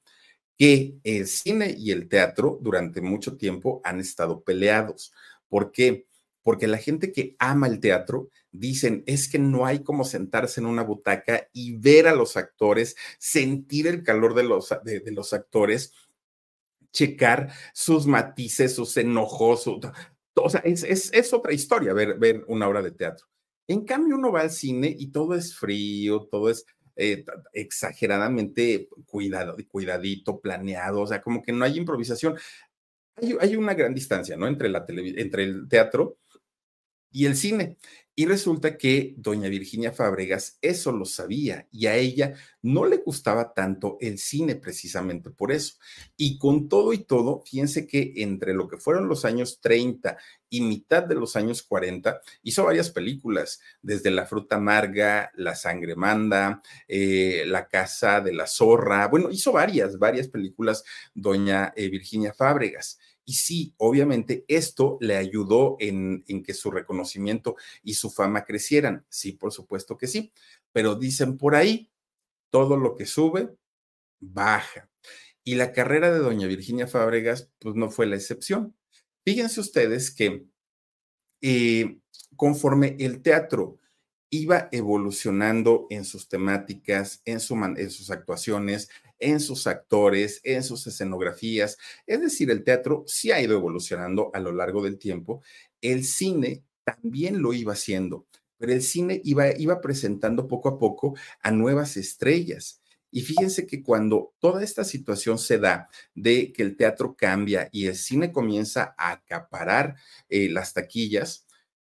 [0.58, 5.12] que el cine y el teatro durante mucho tiempo han estado peleados.
[5.48, 6.07] ¿Por qué?
[6.49, 10.66] Porque la gente que ama el teatro dicen es que no hay como sentarse en
[10.66, 15.92] una butaca y ver a los actores, sentir el calor de los, de, los actores,
[16.90, 22.80] checar sus matices, sus enojos, o sea, es, es, otra historia ver, ver una obra
[22.80, 23.26] de teatro.
[23.66, 26.64] En cambio, uno va al cine y todo es frío, todo es
[26.96, 32.38] eh, exageradamente cuidado, cuidadito, planeado, o sea, como que no hay improvisación.
[33.16, 34.46] Hay, hay una gran distancia, ¿no?
[34.46, 36.16] Entre, la entre el teatro
[37.11, 37.76] y el cine.
[38.18, 43.54] Y resulta que doña Virginia Fábregas eso lo sabía y a ella no le gustaba
[43.54, 45.74] tanto el cine precisamente por eso.
[46.16, 50.18] Y con todo y todo, fíjense que entre lo que fueron los años 30
[50.50, 55.94] y mitad de los años 40, hizo varias películas, desde La fruta amarga, La sangre
[55.94, 60.82] manda, eh, La casa de la zorra, bueno, hizo varias, varias películas
[61.14, 62.98] doña eh, Virginia Fábregas.
[63.28, 69.04] Y sí, obviamente esto le ayudó en, que su reconocimiento y su fama crecieran.
[69.10, 70.32] Sí, por supuesto que sí.
[70.72, 71.90] Pero dicen por ahí,
[72.48, 73.54] todo lo que sube,
[74.18, 74.88] baja.
[75.44, 78.74] Y la carrera de doña Virginia Fábregas, pues no fue la excepción.
[79.26, 80.46] Fíjense ustedes que
[81.42, 81.98] eh,
[82.34, 83.78] conforme el teatro
[84.30, 91.78] iba evolucionando en sus temáticas, en, sus actuaciones, en sus actores, en sus escenografías.
[92.06, 95.42] Es decir, el teatro sí ha ido evolucionando a lo largo del tiempo.
[95.80, 98.26] El cine también lo iba haciendo,
[98.58, 102.82] pero el cine iba, iba presentando poco a poco a nuevas estrellas.
[103.10, 107.86] Y fíjense que cuando toda esta situación se da de que el teatro cambia y
[107.86, 109.96] el cine comienza a acaparar
[110.28, 111.46] eh, las taquillas,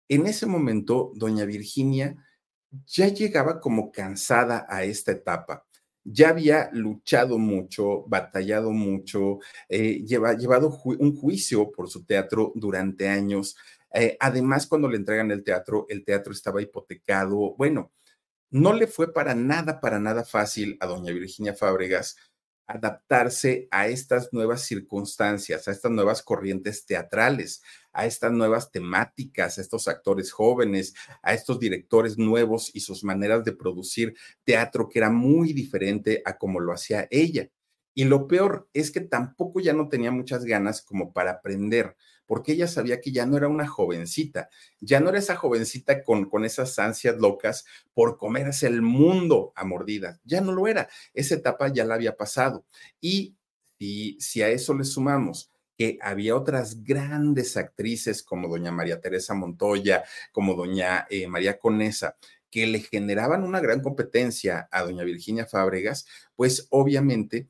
[0.08, 2.16] en ese momento, doña Virginia
[2.86, 5.64] ya llegaba como cansada a esta etapa.
[6.04, 13.56] Ya había luchado mucho, batallado mucho, eh, llevado un juicio por su teatro durante años.
[13.92, 17.54] Eh, además, cuando le entregan el teatro, el teatro estaba hipotecado.
[17.56, 17.92] Bueno,
[18.50, 22.16] no le fue para nada, para nada fácil a doña Virginia Fábregas
[22.68, 27.62] adaptarse a estas nuevas circunstancias, a estas nuevas corrientes teatrales,
[27.92, 33.42] a estas nuevas temáticas, a estos actores jóvenes, a estos directores nuevos y sus maneras
[33.44, 34.14] de producir
[34.44, 37.48] teatro que era muy diferente a como lo hacía ella.
[37.98, 41.96] Y lo peor es que tampoco ya no tenía muchas ganas como para aprender,
[42.26, 46.30] porque ella sabía que ya no era una jovencita, ya no era esa jovencita con,
[46.30, 51.34] con esas ansias locas por comerse el mundo a mordidas, ya no lo era, esa
[51.34, 52.64] etapa ya la había pasado.
[53.00, 53.34] Y
[53.80, 60.04] si, a eso le sumamos que había otras grandes actrices como doña María Teresa Montoya,
[60.30, 62.16] como doña eh, María Conesa,
[62.48, 67.48] que le generaban una gran competencia a doña Virginia Fábregas, pues obviamente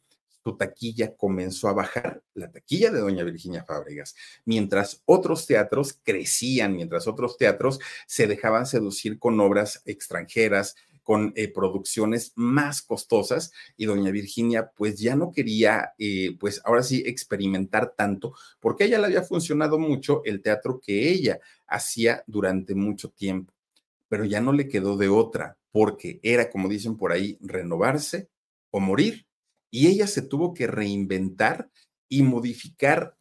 [0.49, 4.15] su taquilla comenzó a bajar, la taquilla de doña Virginia Fábregas,
[4.47, 11.49] mientras otros teatros crecían, mientras otros teatros se dejaban seducir con obras extranjeras, con eh,
[11.49, 17.95] producciones más costosas y doña Virginia pues ya no quería eh, pues ahora sí experimentar
[17.97, 23.09] tanto porque a ella le había funcionado mucho el teatro que ella hacía durante mucho
[23.11, 23.55] tiempo,
[24.09, 28.29] pero ya no le quedó de otra porque era como dicen por ahí renovarse
[28.71, 29.28] o morir
[29.71, 31.71] y ella se tuvo que reinventar
[32.09, 33.17] y modificar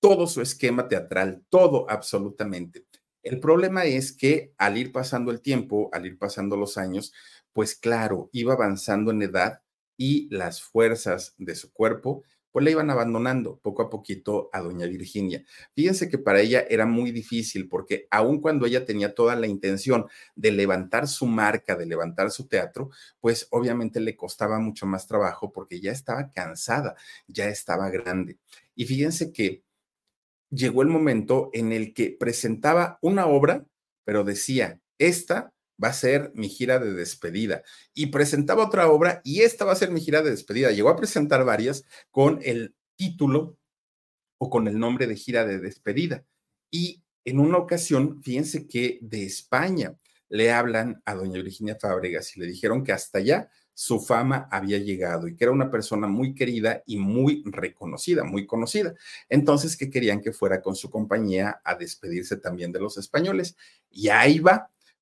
[0.00, 2.86] todo su esquema teatral, todo absolutamente.
[3.22, 7.12] El problema es que al ir pasando el tiempo, al ir pasando los años,
[7.52, 9.62] pues claro, iba avanzando en edad
[9.96, 12.22] y las fuerzas de su cuerpo
[12.58, 15.44] pues le iban abandonando poco a poquito a doña Virginia.
[15.76, 20.06] Fíjense que para ella era muy difícil porque aun cuando ella tenía toda la intención
[20.34, 22.90] de levantar su marca, de levantar su teatro,
[23.20, 26.96] pues obviamente le costaba mucho más trabajo porque ya estaba cansada,
[27.28, 28.38] ya estaba grande.
[28.74, 29.62] Y fíjense que
[30.50, 33.66] llegó el momento en el que presentaba una obra,
[34.02, 35.52] pero decía, esta
[35.82, 37.62] va a ser mi gira de despedida.
[37.94, 40.70] Y presentaba otra obra y esta va a ser mi gira de despedida.
[40.70, 43.56] Llegó a presentar varias con el título
[44.38, 46.24] o con el nombre de gira de despedida.
[46.70, 49.96] Y en una ocasión, fíjense que de España
[50.28, 54.78] le hablan a doña Virginia Fábregas y le dijeron que hasta allá su fama había
[54.78, 58.94] llegado y que era una persona muy querida y muy reconocida, muy conocida.
[59.28, 63.56] Entonces, que querían que fuera con su compañía a despedirse también de los españoles.
[63.88, 64.70] Y ahí va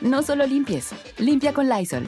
[0.00, 2.06] No solo limpies, limpia con Lysol.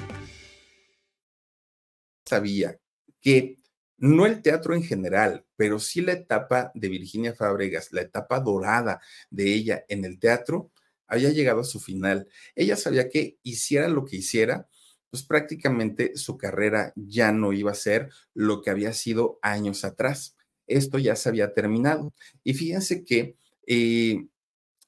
[2.25, 2.79] Sabía
[3.21, 3.57] que
[3.99, 9.01] no el teatro en general, pero sí la etapa de Virginia Fábregas, la etapa dorada
[9.29, 10.71] de ella en el teatro,
[11.09, 12.29] había llegado a su final.
[12.55, 14.69] Ella sabía que hiciera lo que hiciera,
[15.11, 20.37] pues prácticamente su carrera ya no iba a ser lo que había sido años atrás.
[20.69, 22.15] Esto ya se había terminado.
[22.45, 23.37] Y fíjense que
[23.67, 24.29] eh,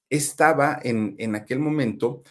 [0.08, 2.22] estaba en, en aquel momento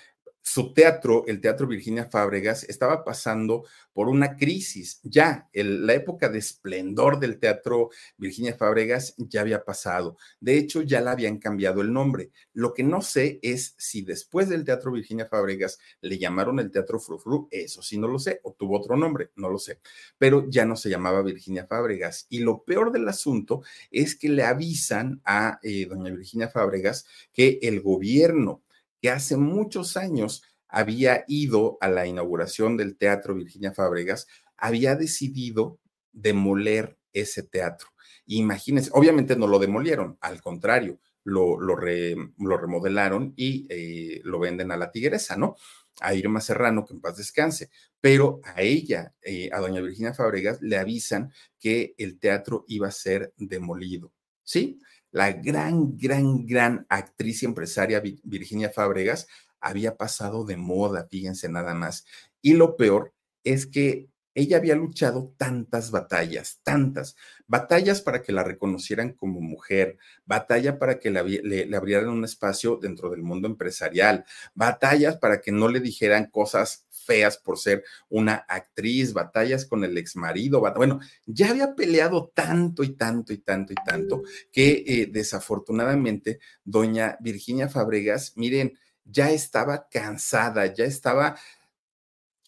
[0.42, 5.00] su teatro, el Teatro Virginia Fábregas, estaba pasando por una crisis.
[5.04, 10.18] Ya la época de esplendor del Teatro Virginia Fábregas ya había pasado.
[10.40, 12.32] De hecho, ya la habían cambiado el nombre.
[12.54, 17.00] Lo que no sé es si después del Teatro Virginia Fábregas le llamaron el Teatro
[17.00, 19.80] Frufru, eso sí no lo sé, o tuvo otro nombre, no lo sé.
[20.18, 22.26] Pero ya no se llamaba Virginia Fábregas.
[22.30, 23.62] Y lo peor del asunto
[23.92, 28.64] es que le avisan a eh, doña Virginia Fábregas que el gobierno
[29.02, 35.80] que hace muchos años había ido a la inauguración del Teatro Virginia Fábregas, había decidido
[36.14, 37.90] demoler ese teatro.
[38.26, 44.78] Imagínense, obviamente no lo demolieron, al contrario, lo, lo, remodelaron y eh, lo venden a
[44.78, 45.56] la tigresa, ¿no?
[46.00, 47.70] A Irma Serrano, que en paz descanse.
[48.00, 52.92] Pero a ella, eh, a doña Virginia Fábregas, le avisan que el teatro iba a
[52.92, 54.80] ser demolido, ¿sí?
[55.12, 59.28] La gran, gran, gran actriz y empresaria Virginia Fábregas
[59.60, 62.06] había pasado de moda, fíjense nada más.
[62.42, 68.44] Y lo peor es que ella había luchado tantas batallas, tantas batallas para que la
[68.44, 75.18] reconocieran como mujer, batalla para que le, abrieran un espacio dentro del mundo empresarial, batallas
[75.18, 80.62] para que no le dijeran cosas feas por ser una actriz, batallas con el exmarido,
[80.76, 87.18] bueno, ya había peleado tanto y tanto y tanto y tanto que eh, desafortunadamente doña
[87.20, 91.36] Virginia Fabregas, miren, ya estaba cansada, ya estaba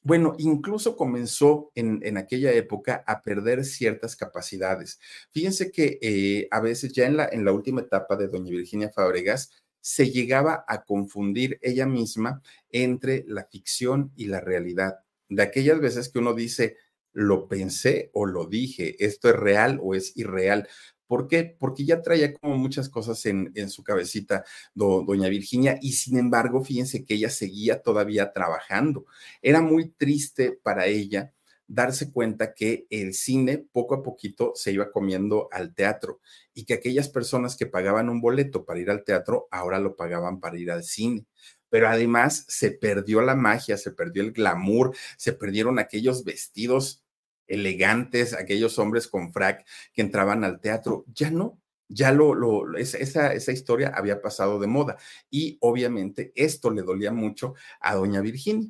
[0.05, 4.99] bueno, incluso comenzó en, aquella época a perder ciertas capacidades.
[5.31, 8.89] Fíjense que eh, a veces ya en la, en la última etapa de doña Virginia
[8.89, 14.99] Fábregas se llegaba a confundir ella misma entre la ficción y la realidad.
[15.27, 16.77] De aquellas veces que uno dice,
[17.11, 20.69] lo pensé o lo dije, esto es real o es irreal.
[21.05, 21.57] ¿Por qué?
[21.59, 26.63] Porque ya traía como muchas cosas en, en su cabecita doña Virginia y sin embargo,
[26.63, 29.05] fíjense que ella seguía todavía trabajando.
[29.41, 31.33] Era muy triste para ella
[31.67, 36.21] darse cuenta que el cine poco a poquito se iba comiendo al teatro
[36.53, 40.39] y que aquellas personas que pagaban un boleto para ir al teatro ahora lo pagaban
[40.39, 41.25] para ir al cine
[41.73, 47.03] pero además se perdió la magia, se perdió el glamour, se perdieron aquellos vestidos
[47.47, 51.03] elegantes, aquellos hombres con frac que entraban al teatro.
[51.15, 54.97] Ya no, ya lo, lo esa, esa historia había pasado de moda
[55.31, 58.69] y obviamente esto le dolía mucho a doña Virginia.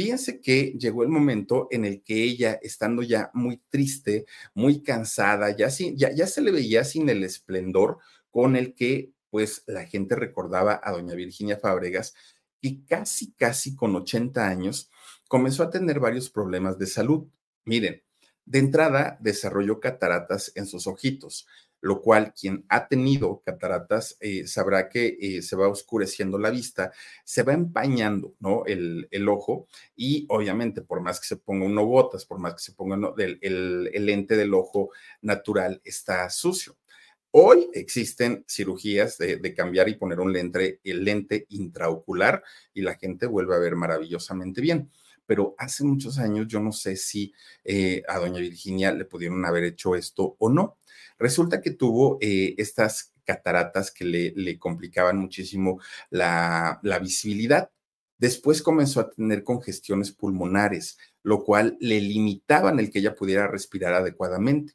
[0.00, 4.24] Fíjense que llegó el momento en el que ella, estando ya muy triste,
[4.54, 7.98] muy cansada, ya, ya, ya se le veía sin el esplendor
[8.30, 12.14] con el que pues la gente recordaba a doña Virginia Fábregas,
[12.62, 14.90] y casi, casi con 80 años
[15.28, 17.28] comenzó a tener varios problemas de salud.
[17.66, 18.02] Miren,
[18.46, 21.46] de entrada, desarrolló cataratas en sus ojitos,
[21.80, 26.92] lo cual quien ha tenido cataratas eh, sabrá que eh, se va oscureciendo la vista,
[27.24, 28.64] se va empañando, ¿no?
[28.66, 32.72] El, ojo y obviamente por más que se ponga uno botas, por más que se
[32.72, 34.90] ponga el, lente del ojo
[35.22, 36.76] natural está sucio.
[37.30, 42.42] Hoy existen cirugías de, de, cambiar y poner un lente, el lente intraocular
[42.74, 44.90] y la gente vuelve a ver maravillosamente bien
[45.30, 49.62] pero hace muchos años yo no sé si eh, a doña Virginia le pudieron haber
[49.62, 50.78] hecho esto o no.
[51.20, 54.04] Resulta que tuvo eh, estas cataratas que
[54.34, 57.70] le, complicaban muchísimo la, visibilidad.
[58.18, 63.94] Después comenzó a tener congestiones pulmonares, lo cual le limitaban el que ella pudiera respirar
[63.94, 64.72] adecuadamente.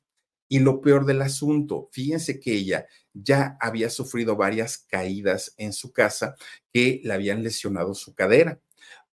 [0.47, 5.91] Y lo peor del asunto, fíjense que ella ya había sufrido varias caídas en su
[5.91, 6.37] casa
[6.71, 8.61] que le habían lesionado su cadera.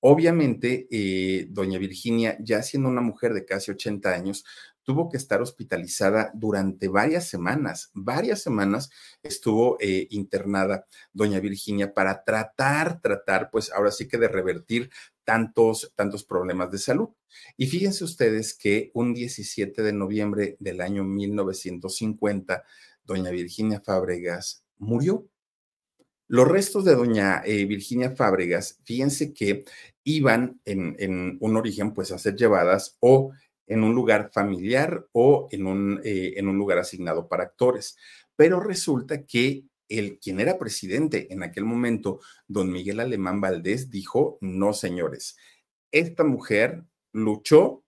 [0.05, 4.44] Obviamente, eh, doña Virginia, ya siendo una mujer de casi 80 años,
[4.82, 7.92] tuvo que estar hospitalizada durante varias semanas.
[7.94, 8.90] Varias semanas
[9.22, 14.90] estuvo eh, internada doña Virginia para tratar, tratar, pues ahora sí que de revertir
[15.22, 17.11] tantos, tantos problemas de salud.
[17.57, 22.64] Y fíjense ustedes que un 17 de noviembre del año 1950,
[23.05, 25.28] doña Virginia Fábregas murió.
[26.33, 29.66] Los restos de doña eh, Virginia Fábregas, fíjense que
[30.03, 33.33] iban en, un origen pues a ser llevadas o
[33.66, 37.99] en un lugar familiar o en un, eh, en un lugar asignado para actores.
[38.35, 44.39] Pero resulta que el quien era presidente en aquel momento, don Miguel Alemán Valdés, dijo,
[44.41, 45.37] no señores,
[45.91, 47.85] esta mujer luchó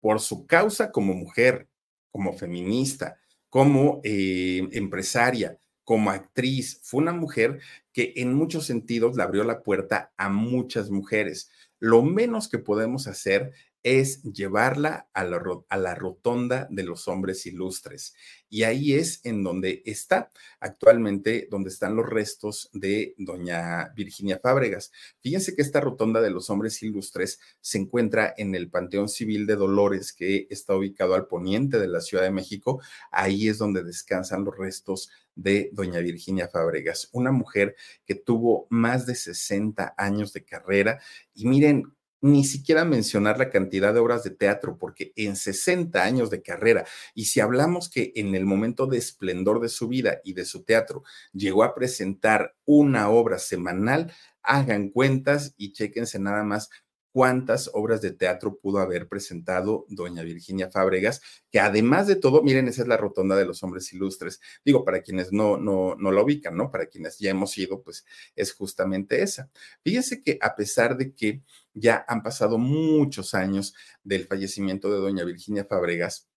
[0.00, 1.68] por su causa como mujer,
[2.10, 5.56] como feminista, como eh, empresaria,
[5.86, 6.80] como actriz.
[6.82, 7.60] Fue una mujer
[7.92, 11.48] que en muchos sentidos le abrió la puerta a muchas mujeres.
[11.78, 13.52] Lo menos que podemos hacer
[13.86, 18.16] es llevarla a la, a la, rotonda de los hombres ilustres.
[18.48, 24.90] Y ahí es en donde está actualmente, donde están los restos de doña Virginia Fábregas.
[25.20, 29.54] Fíjense que esta rotonda de los hombres ilustres se encuentra en el Panteón Civil de
[29.54, 32.82] Dolores, que está ubicado al poniente de la Ciudad de México.
[33.12, 39.06] Ahí es donde descansan los restos de doña Virginia Fábregas, una mujer que tuvo más
[39.06, 40.98] de 60 años de carrera.
[41.34, 41.95] Y miren,
[42.26, 46.84] ni siquiera mencionar la cantidad de obras de teatro, porque en 60 años de carrera,
[47.14, 50.64] y si hablamos que en el momento de esplendor de su vida y de su
[50.64, 54.12] teatro llegó a presentar una obra semanal,
[54.42, 56.70] hagan cuentas y chéquense nada más
[57.16, 62.68] cuántas obras de teatro pudo haber presentado doña Virginia Fábregas, que además de todo, miren,
[62.68, 64.38] esa es la rotonda de los hombres ilustres.
[64.66, 66.70] Digo, para quienes no, no, no la ubican, ¿no?
[66.70, 68.04] Para quienes ya hemos ido, pues
[68.34, 69.50] es justamente esa.
[69.82, 71.40] Fíjense que a pesar de que
[71.72, 76.28] ya han pasado muchos años del fallecimiento de doña Virginia Fábregas,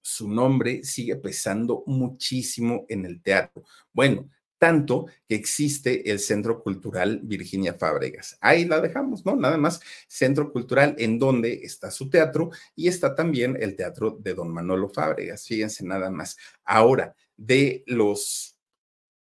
[0.00, 3.64] su nombre sigue pesando muchísimo en el teatro.
[3.92, 4.30] Bueno,
[4.62, 8.38] tanto que existe el Centro Cultural Virginia Fábregas.
[8.40, 9.34] Ahí la dejamos, ¿no?
[9.34, 14.34] Nada más, Centro Cultural en donde está su teatro y está también el teatro de
[14.34, 16.36] don Manolo Fábregas, fíjense nada más.
[16.64, 18.51] Ahora, de los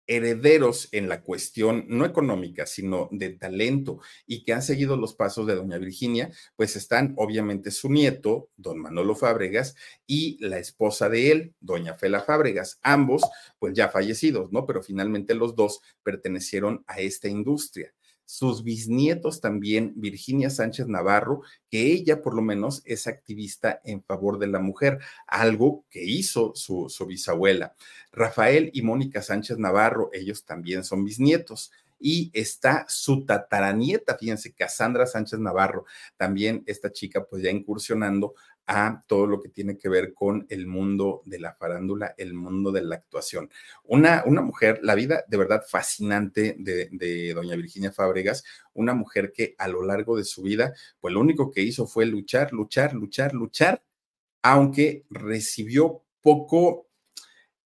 [0.08, 5.48] herederos en la cuestión no económica, sino de talento y que han seguido los pasos
[5.48, 9.76] de doña Virginia, pues están obviamente su nieto, don Manolo Fábregas,
[10.06, 13.24] y la esposa de él, doña Fela Fábregas, ambos
[13.58, 14.66] pues ya fallecidos, ¿no?
[14.66, 17.95] Pero finalmente los dos pertenecieron a esta industria
[18.26, 24.40] sus bisnietos también, Virginia Sánchez Navarro, que ella por lo menos es activista en favor
[24.40, 27.76] de la mujer, algo que hizo su, bisabuela.
[28.12, 35.06] Rafael y Mónica Sánchez Navarro, ellos también son bisnietos y está su tataranieta, fíjense, Cassandra
[35.06, 35.86] Sánchez Navarro,
[36.18, 38.36] también esta chica pues ya incursionando
[38.68, 42.72] a todo lo que tiene que ver con el mundo de la farándula, el mundo
[42.72, 43.50] de la actuación.
[43.84, 48.44] Una, una mujer, la vida de verdad fascinante de, de, doña Virginia Fábregas,
[48.74, 52.06] una mujer que a lo largo de su vida, pues lo único que hizo fue
[52.06, 53.84] luchar, luchar, luchar, luchar,
[54.42, 56.88] aunque recibió poco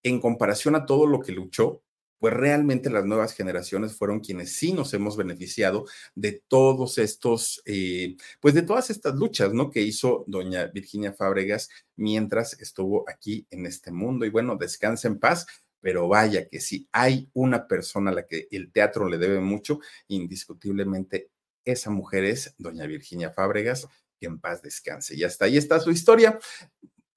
[0.02, 1.82] en comparación a todo lo que luchó,
[2.20, 8.16] pues realmente las nuevas generaciones fueron quienes sí nos hemos beneficiado de todos estos, eh,
[8.40, 9.70] pues de todas estas luchas, ¿no?
[9.70, 14.26] Que hizo doña Virginia Fábregas mientras estuvo aquí en este mundo.
[14.26, 15.46] Y bueno, descansa en paz,
[15.80, 19.80] pero vaya que si hay una persona a la que el teatro le debe mucho,
[20.08, 21.30] indiscutiblemente
[21.64, 25.16] esa mujer es doña Virginia Fábregas, que en paz descanse.
[25.16, 26.38] Y hasta ahí está su historia.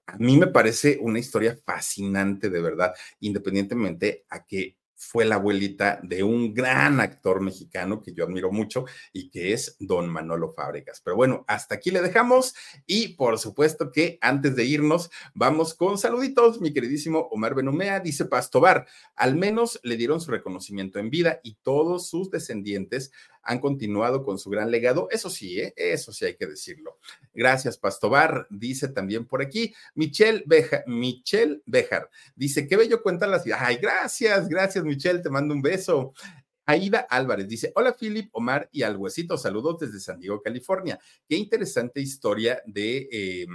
[0.06, 6.00] A mí me parece una historia fascinante, de verdad, independientemente a que fue la abuelita
[6.02, 11.02] de un gran actor mexicano que yo admiro mucho y que es don Manolo Fábregas.
[11.04, 12.56] Pero bueno, hasta aquí le dejamos
[12.88, 16.62] y por supuesto que antes de irnos vamos con saluditos.
[16.62, 21.56] Mi queridísimo Omar Benumea dice Pastobar, al menos le dieron su reconocimiento en vida y
[21.62, 23.12] todos sus descendientes
[23.44, 25.08] han continuado con su gran legado.
[25.12, 25.74] Eso sí, ¿eh?
[25.76, 26.98] eso sí hay que decirlo.
[27.34, 28.48] Gracias, Pastobar.
[28.50, 33.60] Dice también por aquí, Michelle Bejar, Michelle Bejar, dice, qué bello cuenta la ciudad.
[33.62, 36.14] Ay, gracias, gracias, Michelle, te mando un beso.
[36.66, 40.98] Aida Álvarez dice, hola Philip, Omar y al huesito, saludos desde San Diego, California.
[41.28, 43.10] Qué interesante historia de...
[43.12, 43.46] Eh,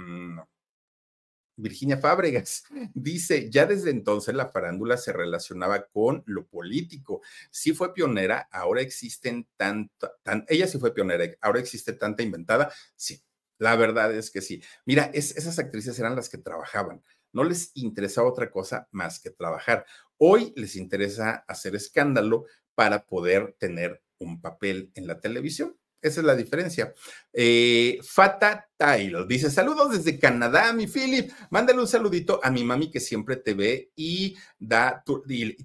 [1.61, 2.63] Virginia Fábregas.
[2.93, 7.21] Dice, ya desde entonces la farándula se relacionaba con lo político.
[7.51, 12.71] Sí fue pionera, ahora existen tanta, tan, ella sí fue pionera, ahora existe tanta inventada.
[12.95, 13.21] Sí,
[13.57, 14.61] la verdad es que sí.
[14.85, 17.03] Mira, es, esas actrices eran las que trabajaban.
[17.31, 19.85] No les interesaba otra cosa más que trabajar.
[20.17, 22.45] Hoy les interesa hacer escándalo
[22.75, 25.78] para poder tener un papel en la televisión.
[26.01, 26.93] Esa es la diferencia.
[27.33, 31.31] Eh, Fata Taylor dice: Saludos desde Canadá, mi Philip.
[31.49, 35.03] Mándale un saludito a mi mami que siempre te ve y, da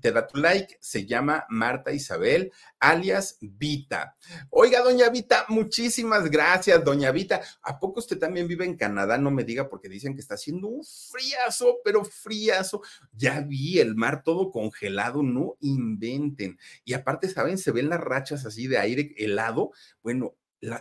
[0.00, 0.76] te da tu like.
[0.80, 4.16] Se llama Marta Isabel, alias Vita.
[4.50, 7.40] Oiga, doña Vita, muchísimas gracias, doña Vita.
[7.62, 9.16] ¿A poco usted también vive en Canadá?
[9.16, 12.82] No me diga porque dicen que está haciendo un friazo, pero friazo.
[13.12, 16.58] Ya vi el mar todo congelado, no inventen.
[16.84, 17.58] Y aparte, ¿saben?
[17.58, 19.70] Se ven las rachas así de aire helado.
[20.02, 20.23] Bueno,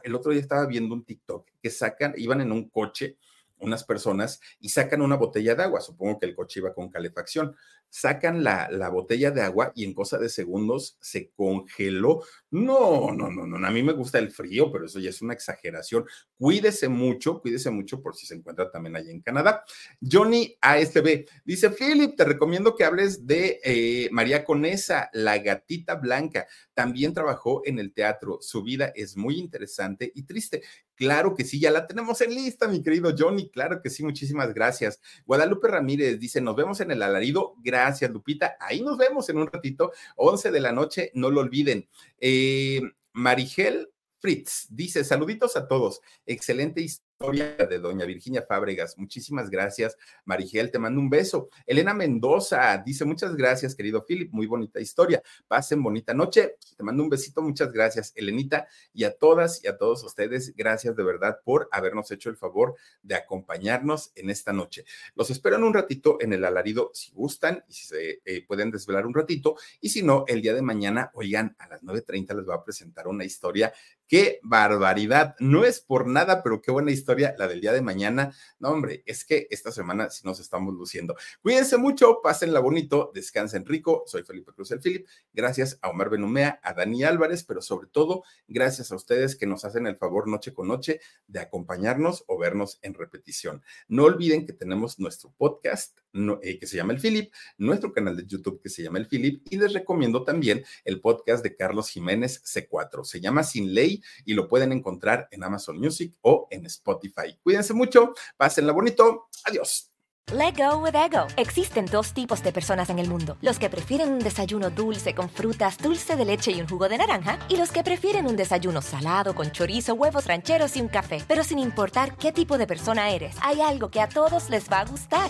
[0.04, 3.18] el otro día estaba viendo un TikTok que sacan, iban en un coche
[3.64, 7.56] unas personas y sacan una botella de agua, supongo que el coche iba con calefacción,
[7.90, 12.24] sacan la, la, botella de agua y en cosa de segundos se congeló.
[12.50, 15.36] No, no, no, no, a mí me gusta el frío, pero eso ya es una
[15.36, 16.04] exageración.
[16.36, 19.64] Cuídese mucho, cuídese mucho por si se encuentra también allá en Canadá.
[20.02, 26.48] Johnny ASB dice, Philip, te recomiendo que hables de eh, María Conesa, la gatita blanca.
[26.74, 28.40] También trabajó en el teatro.
[28.42, 30.64] Su vida es muy interesante y triste.
[30.96, 33.50] Claro que sí, ya la tenemos en lista, mi querido Johnny.
[33.50, 35.00] Claro que sí, muchísimas gracias.
[35.26, 37.56] Guadalupe Ramírez dice, nos vemos en el alarido.
[37.64, 38.56] Gracias, Lupita.
[38.60, 41.88] Ahí nos vemos en un ratito, 11 de la noche, no lo olviden.
[42.20, 42.82] Eh,
[43.14, 43.90] Marigel
[44.20, 46.02] Fritz dice, saluditos a todos.
[46.26, 48.98] Excelente historia de doña Virginia Fábregas.
[48.98, 51.50] Muchísimas gracias, Marigel, te mando un beso.
[51.66, 55.24] Elena Mendoza dice, muchas gracias, querido Philip, muy bonita historia.
[55.48, 56.58] Pasen bonita noche.
[56.76, 60.98] Te mando un besito, muchas gracias, Elenita, y a todas y a todos ustedes, gracias
[60.98, 64.84] de verdad por habernos hecho el favor de acompañarnos en esta noche.
[65.16, 68.70] Los espero en un ratito en el alarido, si gustan y si se eh, pueden
[68.70, 72.46] desvelar un ratito, y si no, el día de mañana, oigan, a las 9.30 les
[72.46, 73.74] voy a presentar una historia.
[74.08, 75.36] ¡Qué barbaridad!
[75.40, 78.36] No es por nada, pero qué buena historia la del día de mañana.
[78.60, 81.16] No, hombre, es que esta semana sí nos estamos luciendo.
[81.42, 84.04] Cuídense mucho, pásenla bonito, descansen rico.
[84.06, 85.08] Soy Felipe Cruz el Philip.
[85.32, 89.66] Gracias a Omar Benumea, a Dani Álvarez, pero sobre todo, gracias a ustedes que nos
[89.66, 93.64] hacen el favor noche con noche de acompañarnos o vernos en repetición.
[93.88, 98.26] No olviden que tenemos nuestro podcast eh, que se llama El Philip, nuestro canal de
[98.26, 102.44] YouTube que se llama El Philip y les recomiendo también el podcast de Carlos Jiménez
[102.44, 103.04] C4.
[103.04, 107.38] Se llama Sin Ley y lo pueden encontrar en Amazon Music o en Spotify.
[107.42, 109.28] Cuídense mucho, pásenla bonito.
[109.46, 109.90] Adiós.
[110.32, 111.28] Let go with ego.
[111.36, 115.30] Existen dos tipos de personas en el mundo: los que prefieren un desayuno dulce con
[115.30, 118.82] frutas, dulce de leche y un jugo de naranja, y los que prefieren un desayuno
[118.82, 121.24] salado con chorizo, huevos rancheros y un café.
[121.28, 124.80] Pero sin importar qué tipo de persona eres, hay algo que a todos les va
[124.80, 125.30] a gustar.